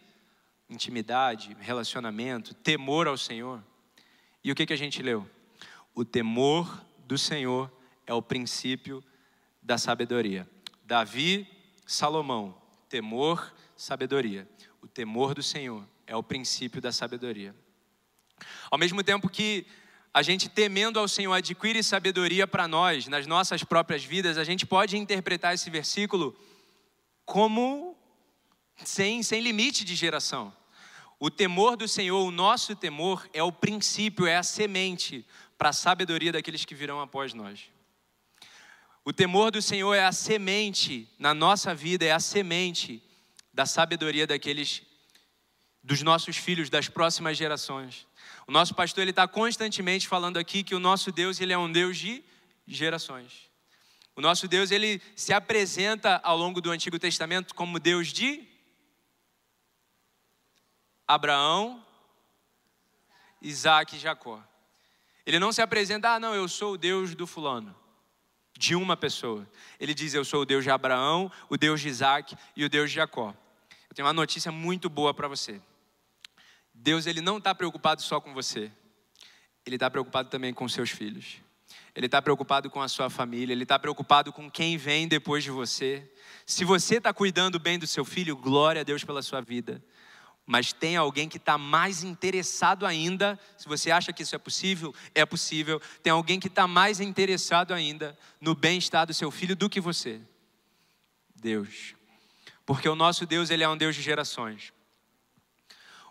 [0.67, 3.63] intimidade, relacionamento, temor ao Senhor.
[4.43, 5.29] E o que, que a gente leu?
[5.95, 7.71] O temor do Senhor
[8.07, 9.05] é o princípio
[9.61, 10.49] da sabedoria.
[10.83, 11.47] Davi,
[11.85, 12.57] Salomão,
[12.89, 14.49] temor, sabedoria.
[14.81, 17.55] o temor do Senhor é o princípio da sabedoria.
[18.71, 19.67] Ao mesmo tempo que
[20.13, 24.67] a gente temendo ao Senhor adquire sabedoria para nós, nas nossas próprias vidas, a gente
[24.67, 26.37] pode interpretar esse versículo
[27.25, 27.97] como
[28.85, 30.53] sem, sem limite de geração.
[31.19, 35.25] O temor do Senhor, o nosso temor, é o princípio, é a semente
[35.57, 37.69] para a sabedoria daqueles que virão após nós.
[39.05, 43.03] O temor do Senhor é a semente na nossa vida, é a semente
[43.53, 44.83] da sabedoria daqueles,
[45.83, 48.07] dos nossos filhos, das próximas gerações.
[48.51, 51.71] O nosso pastor ele está constantemente falando aqui que o nosso Deus ele é um
[51.71, 52.25] Deus de
[52.67, 53.49] gerações.
[54.17, 58.45] O nosso Deus ele se apresenta ao longo do Antigo Testamento como Deus de
[61.07, 61.87] Abraão,
[63.41, 64.43] Isaac e Jacó.
[65.25, 67.73] Ele não se apresenta, ah, não, eu sou o Deus do fulano,
[68.59, 69.49] de uma pessoa.
[69.79, 72.91] Ele diz, eu sou o Deus de Abraão, o Deus de Isaac e o Deus
[72.91, 73.33] de Jacó.
[73.89, 75.63] Eu tenho uma notícia muito boa para você.
[76.83, 78.73] Deus ele não está preocupado só com você,
[79.67, 81.37] ele está preocupado também com seus filhos.
[81.95, 85.51] Ele está preocupado com a sua família, ele está preocupado com quem vem depois de
[85.51, 86.11] você.
[86.47, 89.85] Se você está cuidando bem do seu filho, glória a Deus pela sua vida.
[90.47, 94.95] Mas tem alguém que está mais interessado ainda, se você acha que isso é possível,
[95.15, 95.81] é possível.
[96.03, 100.21] Tem alguém que está mais interessado ainda no bem-estar do seu filho do que você.
[101.35, 101.95] Deus.
[102.65, 104.73] Porque o nosso Deus, ele é um Deus de gerações.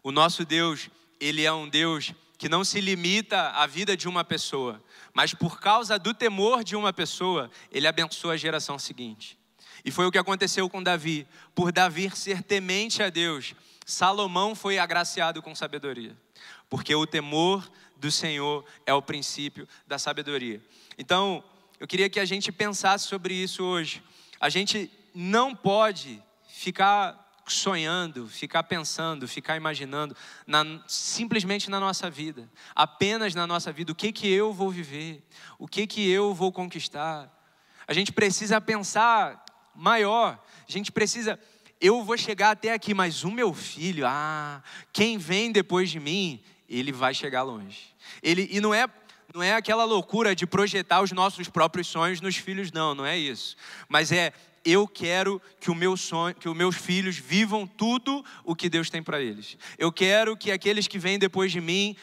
[0.10, 4.24] O nosso Deus, ele é um Deus que não se limita à vida de uma
[4.24, 9.38] pessoa, mas por causa do temor de uma pessoa, ele abençoa a geração seguinte.
[9.86, 11.28] E foi o que aconteceu com Davi.
[11.54, 13.54] Por Davi ser temente a Deus,
[13.86, 16.18] Salomão foi agraciado com sabedoria,
[16.72, 20.60] porque o temor do Senhor é o princípio da sabedoria.
[20.98, 21.44] Então,
[21.80, 24.02] eu queria que a gente pensasse sobre isso hoje.
[24.40, 32.50] A gente não pode ficar sonhando, ficar pensando, ficar imaginando, na, simplesmente na nossa vida,
[32.76, 35.24] apenas na nossa vida, o que que eu vou viver,
[35.58, 37.30] o que que eu vou conquistar.
[37.88, 39.44] A gente precisa pensar
[39.76, 41.40] maior, a gente precisa,
[41.80, 46.44] eu vou chegar até aqui, mas o meu filho, ah, quem vem depois de mim,
[46.68, 47.96] ele vai chegar longe.
[48.22, 48.88] Ele, e não é
[49.34, 53.18] não é aquela loucura de projetar os nossos próprios sonhos nos filhos, não, não é
[53.18, 53.56] isso.
[53.88, 58.56] Mas é eu quero que o meu sonho, que os meus filhos vivam tudo o
[58.56, 59.58] que Deus tem para eles.
[59.78, 61.96] Eu quero que aqueles que vêm depois de mim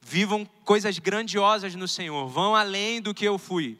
[0.00, 3.78] vivam coisas grandiosas no Senhor, vão além do que eu fui.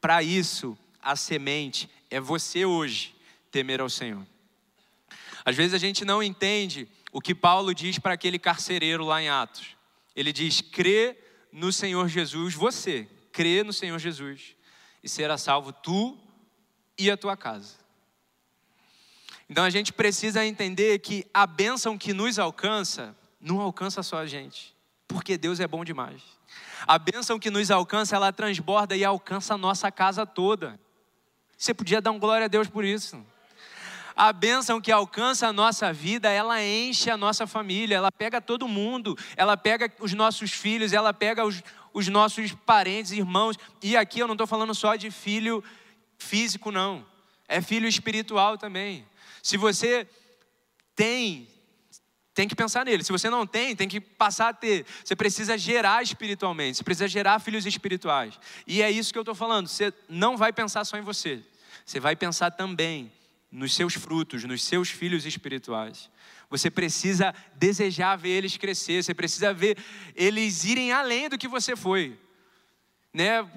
[0.00, 3.14] Para isso, a semente é você hoje
[3.50, 4.24] temer ao Senhor.
[5.44, 9.28] Às vezes a gente não entende o que Paulo diz para aquele carcereiro lá em
[9.28, 9.76] Atos.
[10.16, 11.16] Ele diz: crê
[11.52, 14.56] no Senhor Jesus, você, crê no Senhor Jesus,
[15.02, 16.18] e será salvo tu
[16.98, 17.74] e a tua casa.
[19.48, 24.26] Então a gente precisa entender que a bênção que nos alcança, não alcança só a
[24.26, 24.74] gente,
[25.06, 26.22] porque Deus é bom demais.
[26.86, 30.78] A bênção que nos alcança, ela transborda e alcança a nossa casa toda.
[31.56, 33.24] Você podia dar um glória a Deus por isso.
[34.16, 38.68] A bênção que alcança a nossa vida, ela enche a nossa família, ela pega todo
[38.68, 43.56] mundo, ela pega os nossos filhos, ela pega os, os nossos parentes, irmãos.
[43.82, 45.64] E aqui eu não estou falando só de filho
[46.18, 47.06] físico, não.
[47.48, 49.06] É filho espiritual também.
[49.42, 50.08] Se você
[50.96, 51.48] tem,
[52.34, 53.04] tem que pensar nele.
[53.04, 54.84] Se você não tem, tem que passar a ter.
[55.04, 58.38] Você precisa gerar espiritualmente, você precisa gerar filhos espirituais.
[58.66, 59.68] E é isso que eu estou falando.
[59.68, 61.42] Você não vai pensar só em você,
[61.84, 63.12] você vai pensar também
[63.50, 66.10] nos seus frutos, nos seus filhos espirituais.
[66.50, 69.78] Você precisa desejar ver eles crescer, você precisa ver
[70.14, 72.18] eles irem além do que você foi.
[73.12, 73.48] Né?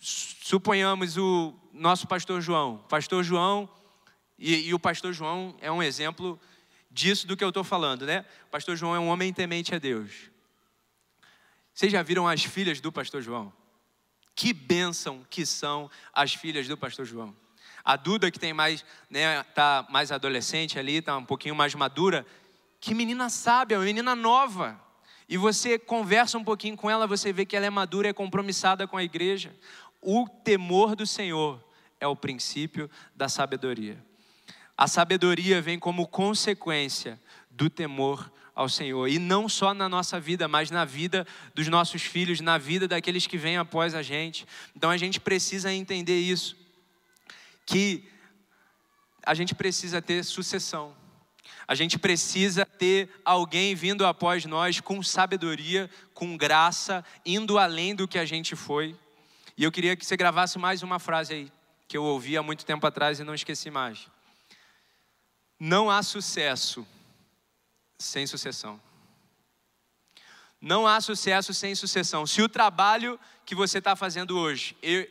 [0.00, 2.78] Suponhamos o nosso pastor João.
[2.88, 3.68] Pastor João,
[4.38, 6.40] e, e o pastor João é um exemplo
[6.90, 8.24] disso do que eu estou falando, né?
[8.46, 10.30] O pastor João é um homem temente a Deus.
[11.74, 13.52] Vocês já viram as filhas do pastor João?
[14.36, 17.34] Que bênção que são as filhas do pastor João.
[17.84, 22.24] A Duda, que tem mais, né, tá mais adolescente ali, tá um pouquinho mais madura.
[22.80, 24.80] Que menina sábia, uma menina nova.
[25.28, 28.86] E você conversa um pouquinho com ela, você vê que ela é madura, é compromissada
[28.86, 29.54] com a igreja.
[30.00, 31.63] O temor do Senhor
[32.04, 33.98] é o princípio da sabedoria.
[34.76, 39.08] A sabedoria vem como consequência do temor ao Senhor.
[39.08, 43.26] E não só na nossa vida, mas na vida dos nossos filhos, na vida daqueles
[43.26, 44.46] que vêm após a gente.
[44.76, 46.56] Então a gente precisa entender isso.
[47.64, 48.04] Que
[49.24, 50.94] a gente precisa ter sucessão.
[51.66, 58.06] A gente precisa ter alguém vindo após nós com sabedoria, com graça, indo além do
[58.06, 58.94] que a gente foi.
[59.56, 61.52] E eu queria que você gravasse mais uma frase aí,
[61.94, 64.08] que eu ouvi há muito tempo atrás e não esqueci mais.
[65.60, 66.84] Não há sucesso
[67.96, 68.80] sem sucessão.
[70.60, 72.26] Não há sucesso sem sucessão.
[72.26, 73.16] Se o trabalho
[73.46, 75.06] que você está fazendo hoje, eu,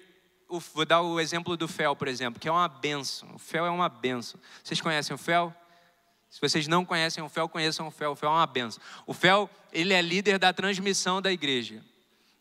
[0.74, 3.34] vou dar o exemplo do FEL, por exemplo, que é uma benção.
[3.34, 4.38] O FEL é uma benção.
[4.62, 5.56] Vocês conhecem o FEL?
[6.30, 8.12] Se vocês não conhecem o FEL, conheçam o FEL.
[8.12, 8.84] O FEL é uma benção.
[9.08, 11.82] O FEL, ele é líder da transmissão da igreja.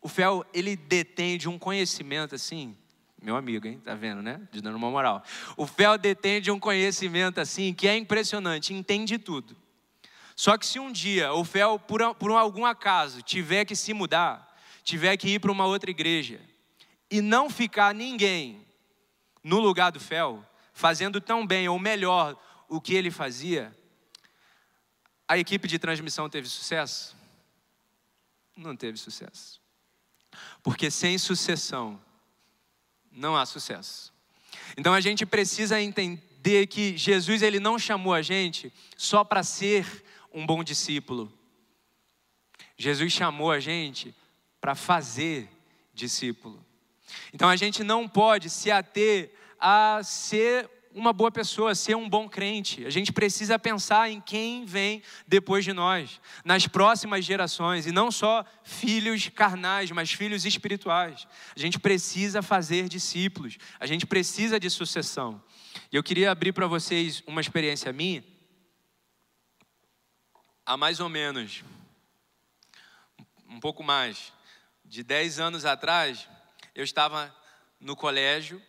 [0.01, 2.77] O FEL, ele detém de um conhecimento assim,
[3.23, 3.79] meu amigo, hein?
[3.79, 4.41] Tá vendo, né?
[4.51, 5.23] De dando uma moral.
[5.55, 9.55] O FEL detém de um conhecimento assim que é impressionante, entende tudo.
[10.35, 14.53] Só que se um dia o FEL, por, por algum acaso, tiver que se mudar,
[14.83, 16.41] tiver que ir para uma outra igreja,
[17.09, 18.67] e não ficar ninguém
[19.41, 23.73] no lugar do FEL, fazendo tão bem ou melhor o que ele fazia,
[25.25, 27.15] a equipe de transmissão teve sucesso?
[28.57, 29.61] Não teve sucesso.
[30.61, 32.01] Porque sem sucessão
[33.13, 34.13] não há sucesso.
[34.77, 40.03] Então a gente precisa entender que Jesus ele não chamou a gente só para ser
[40.33, 41.31] um bom discípulo.
[42.77, 44.13] Jesus chamou a gente
[44.59, 45.49] para fazer
[45.93, 46.63] discípulo.
[47.33, 52.29] Então a gente não pode se ater a ser uma boa pessoa, ser um bom
[52.29, 52.85] crente.
[52.85, 58.11] A gente precisa pensar em quem vem depois de nós, nas próximas gerações, e não
[58.11, 61.27] só filhos carnais, mas filhos espirituais.
[61.55, 65.41] A gente precisa fazer discípulos, a gente precisa de sucessão.
[65.91, 68.23] E eu queria abrir para vocês uma experiência minha.
[70.65, 71.63] Há mais ou menos,
[73.49, 74.31] um pouco mais,
[74.85, 76.27] de 10 anos atrás,
[76.75, 77.35] eu estava
[77.79, 78.61] no colégio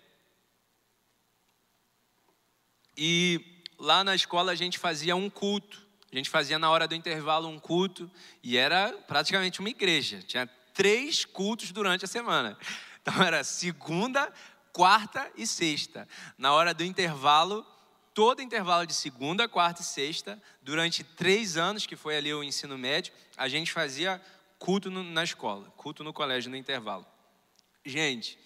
[2.96, 5.82] e lá na escola a gente fazia um culto.
[6.12, 8.10] A gente fazia na hora do intervalo um culto
[8.42, 10.22] e era praticamente uma igreja.
[10.22, 12.56] Tinha três cultos durante a semana.
[13.06, 14.32] Então era segunda,
[14.72, 16.08] quarta e sexta.
[16.38, 17.62] Na hora do intervalo,
[18.14, 22.78] todo intervalo de segunda, quarta e sexta, durante três anos, que foi ali o ensino
[22.78, 24.18] médio, a gente fazia
[24.58, 27.04] culto na escola, culto no colégio no intervalo.
[27.84, 28.38] Gente,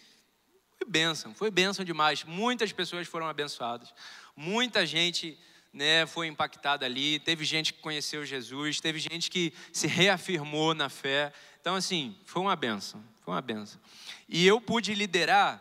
[0.77, 2.25] foi bênção, foi bênção demais.
[2.25, 3.95] Muitas pessoas foram abençoadas.
[4.41, 5.37] Muita gente
[5.73, 7.19] né, foi impactada ali.
[7.19, 11.33] Teve gente que conheceu Jesus, teve gente que se reafirmou na fé.
[11.61, 13.81] Então, assim, foi uma benção, foi uma benção.
[14.29, 15.61] E eu pude liderar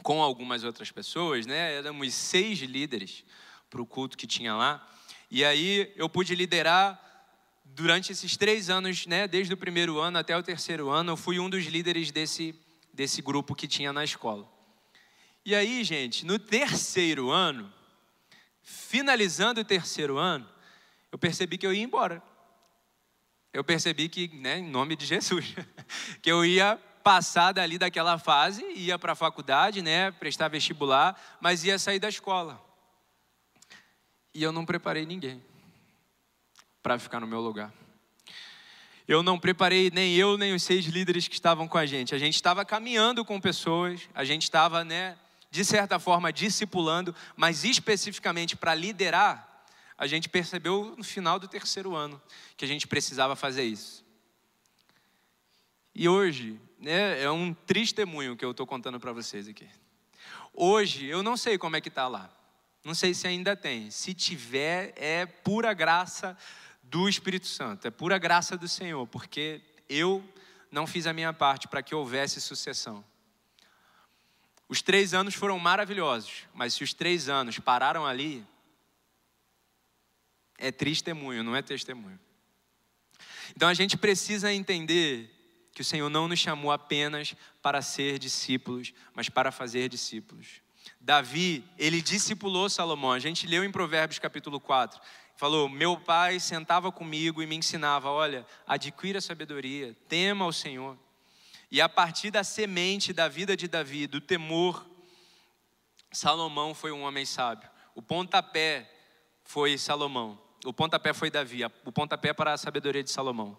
[0.00, 1.74] com algumas outras pessoas, né?
[1.74, 3.24] Éramos seis líderes
[3.68, 4.88] para o culto que tinha lá.
[5.28, 7.04] E aí eu pude liderar
[7.64, 9.26] durante esses três anos, né?
[9.26, 12.54] Desde o primeiro ano até o terceiro ano, eu fui um dos líderes desse,
[12.94, 14.48] desse grupo que tinha na escola.
[15.44, 17.76] E aí, gente, no terceiro ano,
[18.68, 20.46] finalizando o terceiro ano,
[21.10, 22.22] eu percebi que eu ia embora.
[23.50, 25.54] Eu percebi que, né, em nome de Jesus,
[26.20, 31.64] que eu ia passar dali daquela fase, ia para a faculdade, né, prestar vestibular, mas
[31.64, 32.62] ia sair da escola.
[34.34, 35.42] E eu não preparei ninguém
[36.82, 37.72] para ficar no meu lugar.
[39.06, 42.14] Eu não preparei nem eu, nem os seis líderes que estavam com a gente.
[42.14, 45.16] A gente estava caminhando com pessoas, a gente estava, né,
[45.50, 49.64] de certa forma, discipulando, mas especificamente para liderar,
[49.96, 52.20] a gente percebeu no final do terceiro ano
[52.56, 54.04] que a gente precisava fazer isso.
[55.94, 59.68] E hoje, né, é um triste testemunho que eu estou contando para vocês aqui.
[60.54, 62.30] Hoje, eu não sei como é que está lá.
[62.84, 63.90] Não sei se ainda tem.
[63.90, 66.36] Se tiver, é pura graça
[66.82, 70.24] do Espírito Santo, é pura graça do Senhor, porque eu
[70.70, 73.04] não fiz a minha parte para que houvesse sucessão.
[74.68, 78.46] Os três anos foram maravilhosos, mas se os três anos pararam ali,
[80.58, 82.18] é testemunho, não é testemunho.
[83.56, 85.34] Então a gente precisa entender
[85.72, 90.60] que o Senhor não nos chamou apenas para ser discípulos, mas para fazer discípulos.
[91.00, 93.12] Davi, ele discipulou Salomão.
[93.12, 95.00] A gente leu em Provérbios capítulo 4.
[95.36, 100.98] Falou: Meu pai sentava comigo e me ensinava: olha, adquira sabedoria, tema ao Senhor.
[101.70, 104.86] E a partir da semente da vida de Davi, do temor,
[106.10, 107.68] Salomão foi um homem sábio.
[107.94, 108.90] O pontapé
[109.44, 110.38] foi Salomão.
[110.64, 111.60] O pontapé foi Davi.
[111.84, 113.56] O pontapé para a sabedoria de Salomão.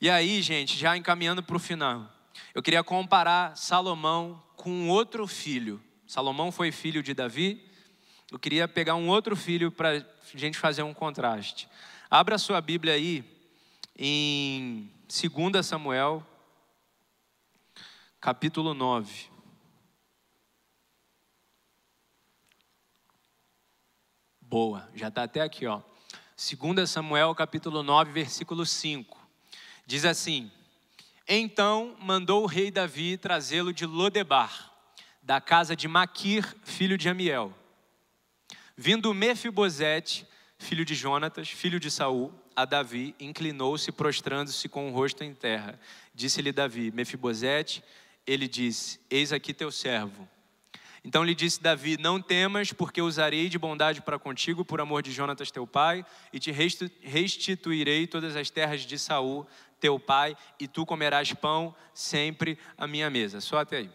[0.00, 2.10] E aí, gente, já encaminhando para o final,
[2.54, 5.82] eu queria comparar Salomão com outro filho.
[6.06, 7.68] Salomão foi filho de Davi.
[8.30, 11.68] Eu queria pegar um outro filho para a gente fazer um contraste.
[12.10, 13.24] Abra sua Bíblia aí
[13.98, 16.26] em 2 Samuel,
[18.22, 19.32] capítulo 9.
[24.40, 25.82] Boa, já está até aqui, ó.
[26.36, 29.18] 2 Samuel, capítulo 9, versículo 5.
[29.84, 30.52] Diz assim:
[31.26, 34.70] Então mandou o rei Davi trazê-lo de Lodebar,
[35.20, 37.52] da casa de Maquir, filho de Amiel.
[38.76, 40.24] Vindo Mefibosete,
[40.56, 45.76] filho de Jonatas, filho de Saul, a Davi, inclinou-se, prostrando-se com o rosto em terra.
[46.14, 47.82] Disse-lhe Davi: Mefibosete,
[48.26, 50.28] ele disse: Eis aqui teu servo.
[51.04, 55.12] Então lhe disse Davi: Não temas, porque usarei de bondade para contigo por amor de
[55.12, 59.46] Jonatas teu pai, e te restituirei todas as terras de Saul
[59.80, 63.40] teu pai, e tu comerás pão sempre à minha mesa.
[63.40, 63.90] Só até aí.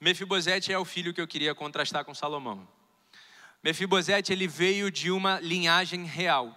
[0.00, 2.68] Mefibosete é o filho que eu queria contrastar com Salomão.
[3.62, 6.54] Mefibosete ele veio de uma linhagem real.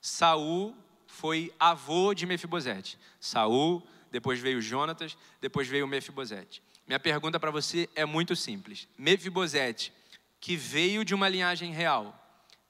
[0.00, 0.74] Saul
[1.06, 2.98] foi avô de Mefibosete.
[3.20, 6.62] Saul, depois veio Jonatas, depois veio Mefibosete.
[6.86, 8.86] Minha pergunta para você é muito simples.
[8.98, 9.90] Mefibosete,
[10.38, 12.14] que veio de uma linhagem real,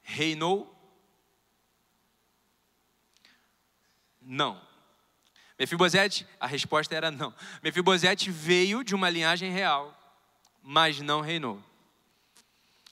[0.02, 0.72] reinou?
[4.20, 4.62] Não.
[5.58, 7.34] Mefibosete, a resposta era não.
[7.60, 9.98] Mefibosete veio de uma linhagem real,
[10.62, 11.60] mas não reinou.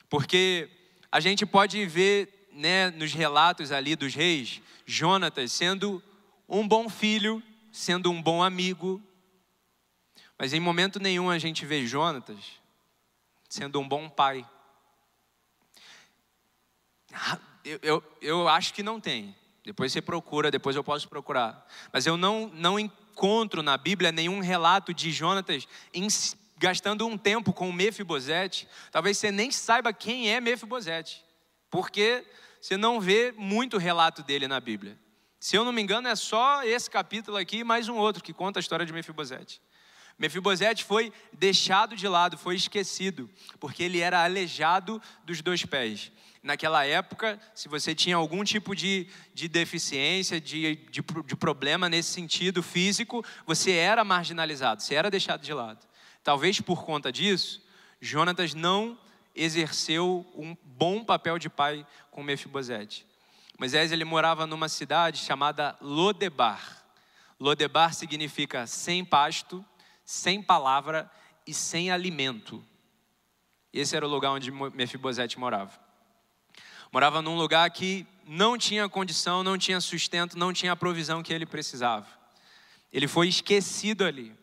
[0.09, 0.69] Porque
[1.13, 6.03] a gente pode ver né, nos relatos ali dos reis, Jonatas sendo
[6.49, 7.41] um bom filho,
[7.71, 9.03] sendo um bom amigo,
[10.39, 12.39] mas em momento nenhum a gente vê Jonatas
[13.49, 14.49] sendo um bom pai.
[17.13, 19.37] Ah, eu, eu, eu acho que não tem.
[19.65, 21.67] Depois você procura, depois eu posso procurar.
[21.93, 26.07] Mas eu não, não encontro na Bíblia nenhum relato de Jonatas em,
[26.57, 28.67] gastando um tempo com Mefibosete.
[28.91, 31.25] Talvez você nem saiba quem é Mefibosete,
[31.69, 32.25] porque
[32.61, 34.99] você não vê muito relato dele na Bíblia.
[35.41, 38.31] Se eu não me engano, é só esse capítulo aqui e mais um outro que
[38.31, 39.59] conta a história de Mefibosete.
[40.19, 43.29] Mefibosete foi deixado de lado, foi esquecido,
[43.59, 46.13] porque ele era aleijado dos dois pés.
[46.43, 52.11] Naquela época, se você tinha algum tipo de, de deficiência, de, de, de problema nesse
[52.11, 55.87] sentido físico, você era marginalizado, você era deixado de lado.
[56.23, 57.63] Talvez por conta disso,
[57.99, 58.99] Jonatas não
[59.35, 63.09] exerceu um bom papel de pai com Mefibosete.
[63.61, 66.83] Moisés ele morava numa cidade chamada Lodebar.
[67.39, 69.63] Lodebar significa sem pasto,
[70.03, 71.11] sem palavra
[71.47, 72.65] e sem alimento.
[73.71, 75.79] Esse era o lugar onde Mefibosete morava.
[76.91, 81.31] Morava num lugar que não tinha condição, não tinha sustento, não tinha a provisão que
[81.31, 82.07] ele precisava.
[82.91, 84.35] Ele foi esquecido ali,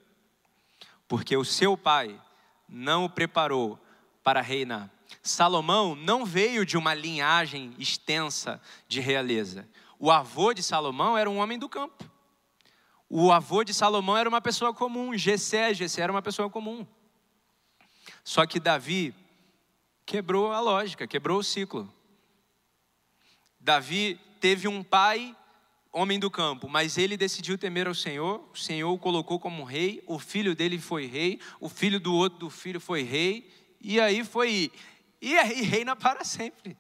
[1.08, 2.22] porque o seu pai
[2.70, 3.84] não o preparou
[4.24, 4.92] para reinar.
[5.30, 9.68] Salomão não veio de uma linhagem extensa de realeza.
[10.00, 12.10] O avô de Salomão era um homem do campo.
[13.10, 16.86] O avô de Salomão era uma pessoa comum, Gessé, Gessé era uma pessoa comum.
[18.24, 19.14] Só que Davi
[20.06, 21.92] quebrou a lógica, quebrou o ciclo.
[23.60, 25.36] Davi teve um pai,
[25.92, 30.04] homem do campo, mas ele decidiu temer ao Senhor, o Senhor o colocou como rei,
[30.06, 33.50] o filho dele foi rei, o filho do outro do filho foi rei,
[33.82, 34.72] e aí foi,
[35.22, 36.78] e aí reina para sempre.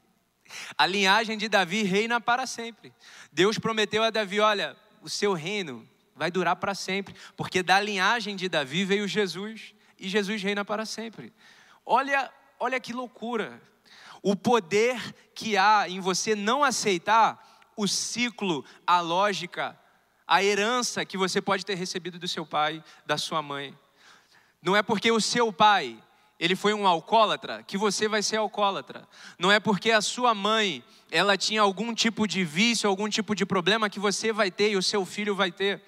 [0.77, 2.93] A linhagem de Davi reina para sempre.
[3.31, 8.35] Deus prometeu a Davi: olha, o seu reino vai durar para sempre, porque da linhagem
[8.35, 11.33] de Davi veio Jesus, e Jesus reina para sempre.
[11.85, 13.61] Olha, olha que loucura
[14.21, 14.99] o poder
[15.33, 19.79] que há em você não aceitar o ciclo, a lógica,
[20.27, 23.77] a herança que você pode ter recebido do seu pai, da sua mãe.
[24.61, 25.97] Não é porque o seu pai,
[26.39, 29.07] ele foi um alcoólatra, que você vai ser alcoólatra.
[29.39, 33.45] Não é porque a sua mãe, ela tinha algum tipo de vício, algum tipo de
[33.45, 35.81] problema que você vai ter e o seu filho vai ter.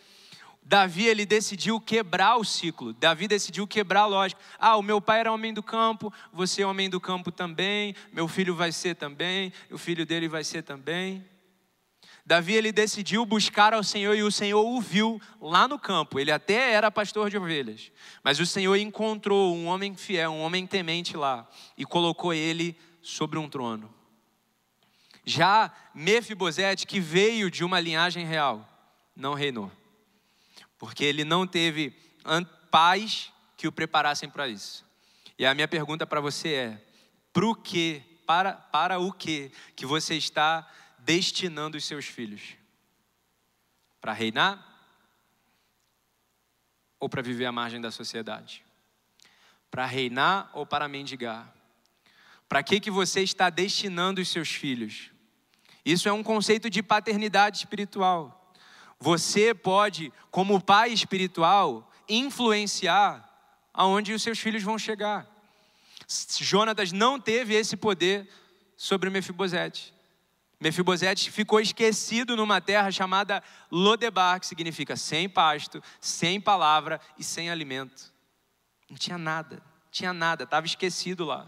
[0.64, 2.93] Davi ele decidiu quebrar o ciclo.
[2.93, 4.39] Davi decidiu quebrar a lógica.
[4.60, 8.28] Ah, o meu pai era homem do campo, você é homem do campo também, meu
[8.28, 11.26] filho vai ser também, o filho dele vai ser também.
[12.30, 16.19] Davi ele decidiu buscar ao Senhor e o Senhor o viu lá no campo.
[16.19, 17.91] Ele até era pastor de ovelhas,
[18.23, 23.39] mas o Senhor encontrou um homem fiel, um homem temente lá e colocou ele sobre
[23.39, 23.93] um trono.
[25.25, 28.67] Já Mefibosete, que veio de uma linhagem real,
[29.15, 29.71] não reinou
[30.80, 31.93] porque ele não teve
[32.71, 34.86] pais que o preparassem para isso.
[35.38, 36.86] E a minha pergunta para você é:
[37.34, 40.67] pro que, para, para o que que você está
[41.00, 42.56] destinando os seus filhos?
[44.02, 44.66] Para reinar?
[47.00, 48.64] Ou para viver à margem da sociedade?
[49.70, 51.54] Para reinar ou para mendigar?
[52.47, 55.12] Para que que você está destinando os seus filhos?
[55.86, 58.54] Isso é um conceito de paternidade espiritual.
[59.00, 63.26] Você pode, como pai espiritual, influenciar
[63.74, 65.28] aonde os seus filhos vão chegar.
[66.39, 68.28] Jonatas não teve esse poder
[68.76, 69.93] sobre Mefibosete.
[70.60, 73.41] Mefibosete ficou esquecido numa terra chamada
[73.72, 78.12] Lodebar, que significa sem pasto, sem palavra e sem alimento.
[78.89, 81.47] Não tinha nada, tinha nada, estava esquecido lá.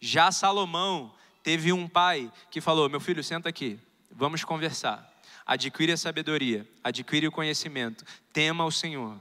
[0.00, 3.78] Já Salomão teve um pai que falou: Meu filho, senta aqui,
[4.10, 5.06] vamos conversar.
[5.44, 9.18] Adquire a sabedoria, adquire o conhecimento, tema o Senhor.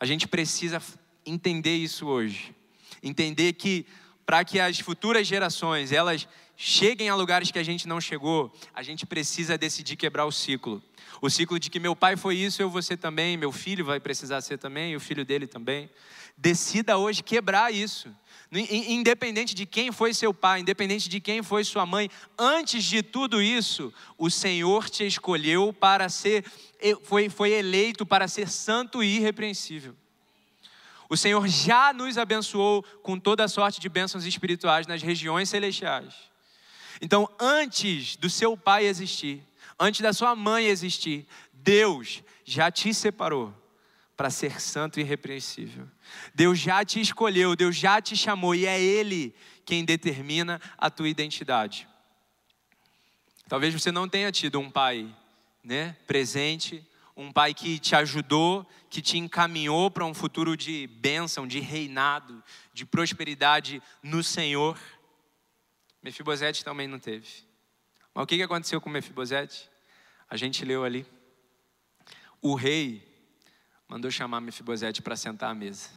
[0.00, 0.82] A gente precisa
[1.24, 2.54] entender isso hoje.
[3.02, 3.86] Entender que
[4.24, 6.28] para que as futuras gerações elas
[6.60, 10.82] cheguem a lugares que a gente não chegou, a gente precisa decidir quebrar o ciclo.
[11.22, 14.00] O ciclo de que meu pai foi isso, eu vou ser também, meu filho vai
[14.00, 15.88] precisar ser também, e o filho dele também.
[16.36, 18.08] Decida hoje quebrar isso.
[18.50, 23.40] Independente de quem foi seu pai, independente de quem foi sua mãe, antes de tudo
[23.40, 26.44] isso, o Senhor te escolheu para ser,
[27.04, 29.94] foi, foi eleito para ser santo e irrepreensível.
[31.08, 36.27] O Senhor já nos abençoou com toda a sorte de bênçãos espirituais nas regiões celestiais.
[37.00, 39.42] Então, antes do seu pai existir,
[39.78, 43.54] antes da sua mãe existir, Deus já te separou
[44.16, 45.86] para ser santo e irrepreensível.
[46.34, 49.34] Deus já te escolheu, Deus já te chamou e é Ele
[49.64, 51.86] quem determina a tua identidade.
[53.48, 55.14] Talvez você não tenha tido um pai
[55.62, 56.84] né, presente,
[57.16, 62.42] um pai que te ajudou, que te encaminhou para um futuro de bênção, de reinado,
[62.72, 64.78] de prosperidade no Senhor.
[66.02, 67.28] Mefibosete também não teve.
[68.14, 69.70] Mas o que aconteceu com Mefibosete?
[70.28, 71.06] A gente leu ali.
[72.40, 73.06] O rei
[73.88, 75.90] mandou chamar Mefibosete para sentar à mesa.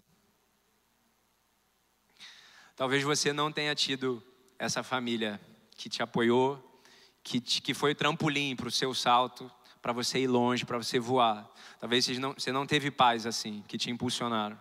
[2.76, 4.24] Talvez você não tenha tido
[4.58, 5.39] essa família
[5.76, 6.82] que te apoiou,
[7.24, 10.99] que, te, que foi trampolim para o seu salto, para você ir longe, para você
[10.99, 11.52] voar.
[11.80, 14.60] Talvez você não, você não teve pais assim, que te impulsionaram.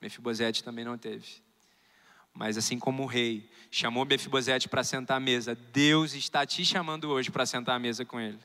[0.00, 1.42] Mefibosete também não teve.
[2.36, 7.08] Mas assim como o rei chamou Mefibosete para sentar à mesa, Deus está te chamando
[7.08, 8.38] hoje para sentar à mesa com ele.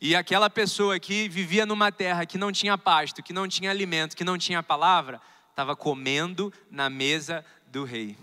[0.00, 4.16] E aquela pessoa que vivia numa terra que não tinha pasto, que não tinha alimento,
[4.16, 5.20] que não tinha palavra,
[5.50, 8.16] estava comendo na mesa do rei.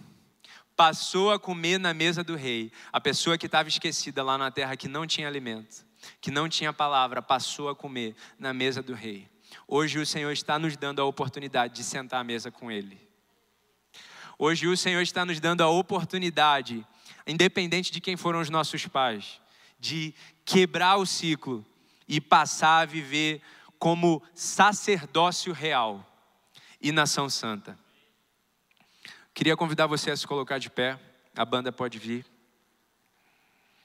[0.75, 2.71] Passou a comer na mesa do rei.
[2.91, 5.85] A pessoa que estava esquecida lá na terra que não tinha alimento,
[6.19, 9.29] que não tinha palavra, passou a comer na mesa do rei.
[9.67, 13.04] Hoje o Senhor está nos dando a oportunidade de sentar à mesa com ele.
[14.37, 16.85] Hoje o Senhor está nos dando a oportunidade,
[17.25, 19.39] independente de quem foram os nossos pais,
[19.79, 20.13] de
[20.43, 21.65] quebrar o ciclo
[22.07, 23.41] e passar a viver
[23.79, 26.05] como sacerdócio real
[26.81, 27.79] e nação santa.
[29.33, 30.99] Queria convidar você a se colocar de pé,
[31.35, 32.25] a banda pode vir.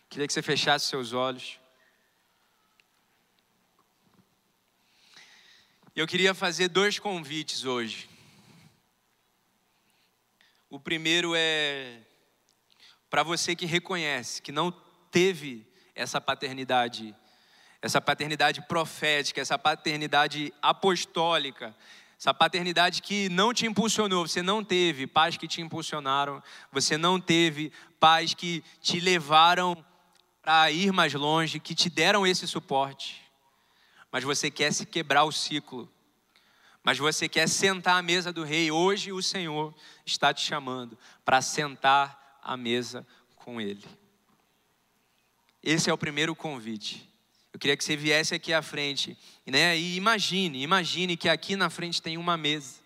[0.09, 1.61] Queria que você fechasse seus olhos.
[5.95, 8.10] Eu queria fazer dois convites hoje.
[10.71, 11.99] O primeiro é
[13.11, 14.71] para você que reconhece que não
[15.11, 15.67] teve
[15.97, 17.13] essa paternidade,
[17.83, 21.75] essa paternidade profética, essa paternidade apostólica,
[22.17, 26.41] essa paternidade que não te impulsionou, você não teve pais que te impulsionaram,
[26.71, 29.85] você não teve pais que te levaram
[30.41, 33.21] para ir mais longe, que te deram esse suporte,
[34.13, 35.93] mas você quer se quebrar o ciclo,
[36.83, 38.71] mas você quer sentar à mesa do rei.
[38.71, 39.75] Hoje o Senhor
[40.07, 43.07] está te chamando para sentar à mesa
[43.37, 43.85] com Ele.
[45.63, 47.09] Esse é o primeiro convite.
[47.53, 49.77] Eu queria que você viesse aqui à frente, né?
[49.77, 52.77] E imagine, imagine que aqui na frente tem uma mesa.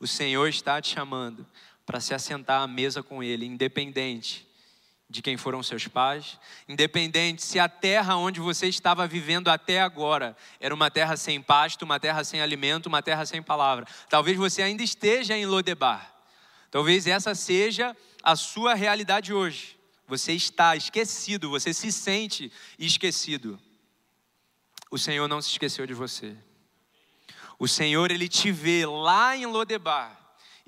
[0.00, 1.46] O Senhor está te chamando
[1.84, 4.47] para se assentar à mesa com Ele, independente
[5.10, 6.38] de quem foram seus pais,
[6.68, 11.82] independente se a terra onde você estava vivendo até agora era uma terra sem pasto,
[11.82, 13.86] uma terra sem alimento, uma terra sem palavra.
[14.10, 16.14] Talvez você ainda esteja em Lodebar.
[16.70, 19.78] Talvez essa seja a sua realidade hoje.
[20.06, 23.58] Você está esquecido, você se sente esquecido.
[24.90, 26.36] O Senhor não se esqueceu de você.
[27.58, 30.17] O Senhor, Ele te vê lá em Lodebar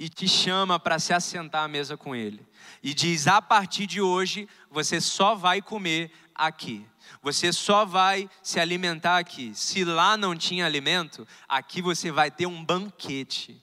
[0.01, 2.45] e te chama para se assentar à mesa com Ele.
[2.83, 6.87] E diz: a partir de hoje, você só vai comer aqui.
[7.23, 9.53] Você só vai se alimentar aqui.
[9.55, 13.63] Se lá não tinha alimento, aqui você vai ter um banquete.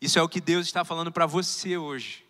[0.00, 2.24] Isso é o que Deus está falando para você hoje.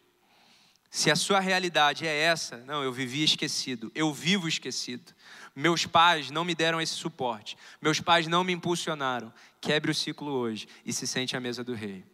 [0.90, 5.14] Se a sua realidade é essa, não, eu vivi esquecido, eu vivo esquecido.
[5.54, 9.32] Meus pais não me deram esse suporte, meus pais não me impulsionaram.
[9.60, 12.11] Quebre o ciclo hoje e se sente à mesa do rei.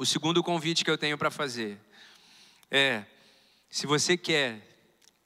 [0.00, 1.76] O segundo convite que eu tenho para fazer
[2.70, 3.04] é:
[3.68, 4.64] se você quer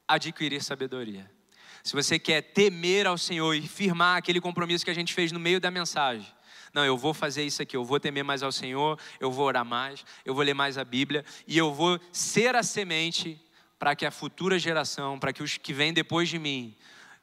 [0.08, 1.30] adquirir sabedoria,
[1.84, 5.38] se você quer temer ao Senhor e firmar aquele compromisso que a gente fez no
[5.38, 6.26] meio da mensagem,
[6.72, 9.64] não, eu vou fazer isso aqui, eu vou temer mais ao Senhor, eu vou orar
[9.64, 13.38] mais, eu vou ler mais a Bíblia e eu vou ser a semente
[13.78, 16.74] para que a futura geração, para que os que vêm depois de mim,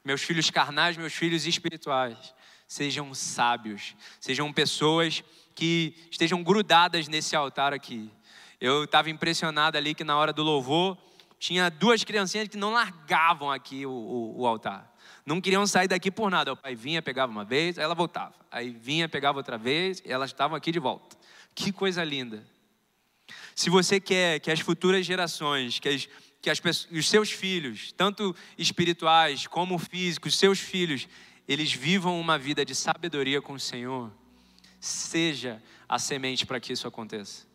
[0.04, 2.32] meus filhos carnais, meus filhos espirituais,
[2.68, 5.24] sejam sábios, sejam pessoas
[5.60, 8.10] que estejam grudadas nesse altar aqui.
[8.58, 10.96] Eu estava impressionado ali que na hora do louvor,
[11.40, 14.94] Tinha duas criancinhas que não largavam aqui o, o, o altar.
[15.24, 16.52] Não queriam sair daqui por nada.
[16.52, 18.34] O pai vinha, pegava uma vez, aí ela voltava.
[18.50, 21.16] Aí vinha, pegava outra vez, e elas estavam aqui de volta.
[21.54, 22.46] Que coisa linda.
[23.54, 26.08] Se você quer que as futuras gerações, que, as,
[26.42, 26.60] que as,
[26.92, 31.08] os seus filhos, tanto espirituais como físicos, seus filhos,
[31.48, 34.12] eles vivam uma vida de sabedoria com o Senhor,
[34.80, 37.46] seja a semente para que isso aconteça.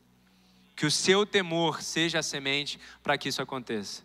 [0.75, 4.03] Que o seu temor seja a semente para que isso aconteça.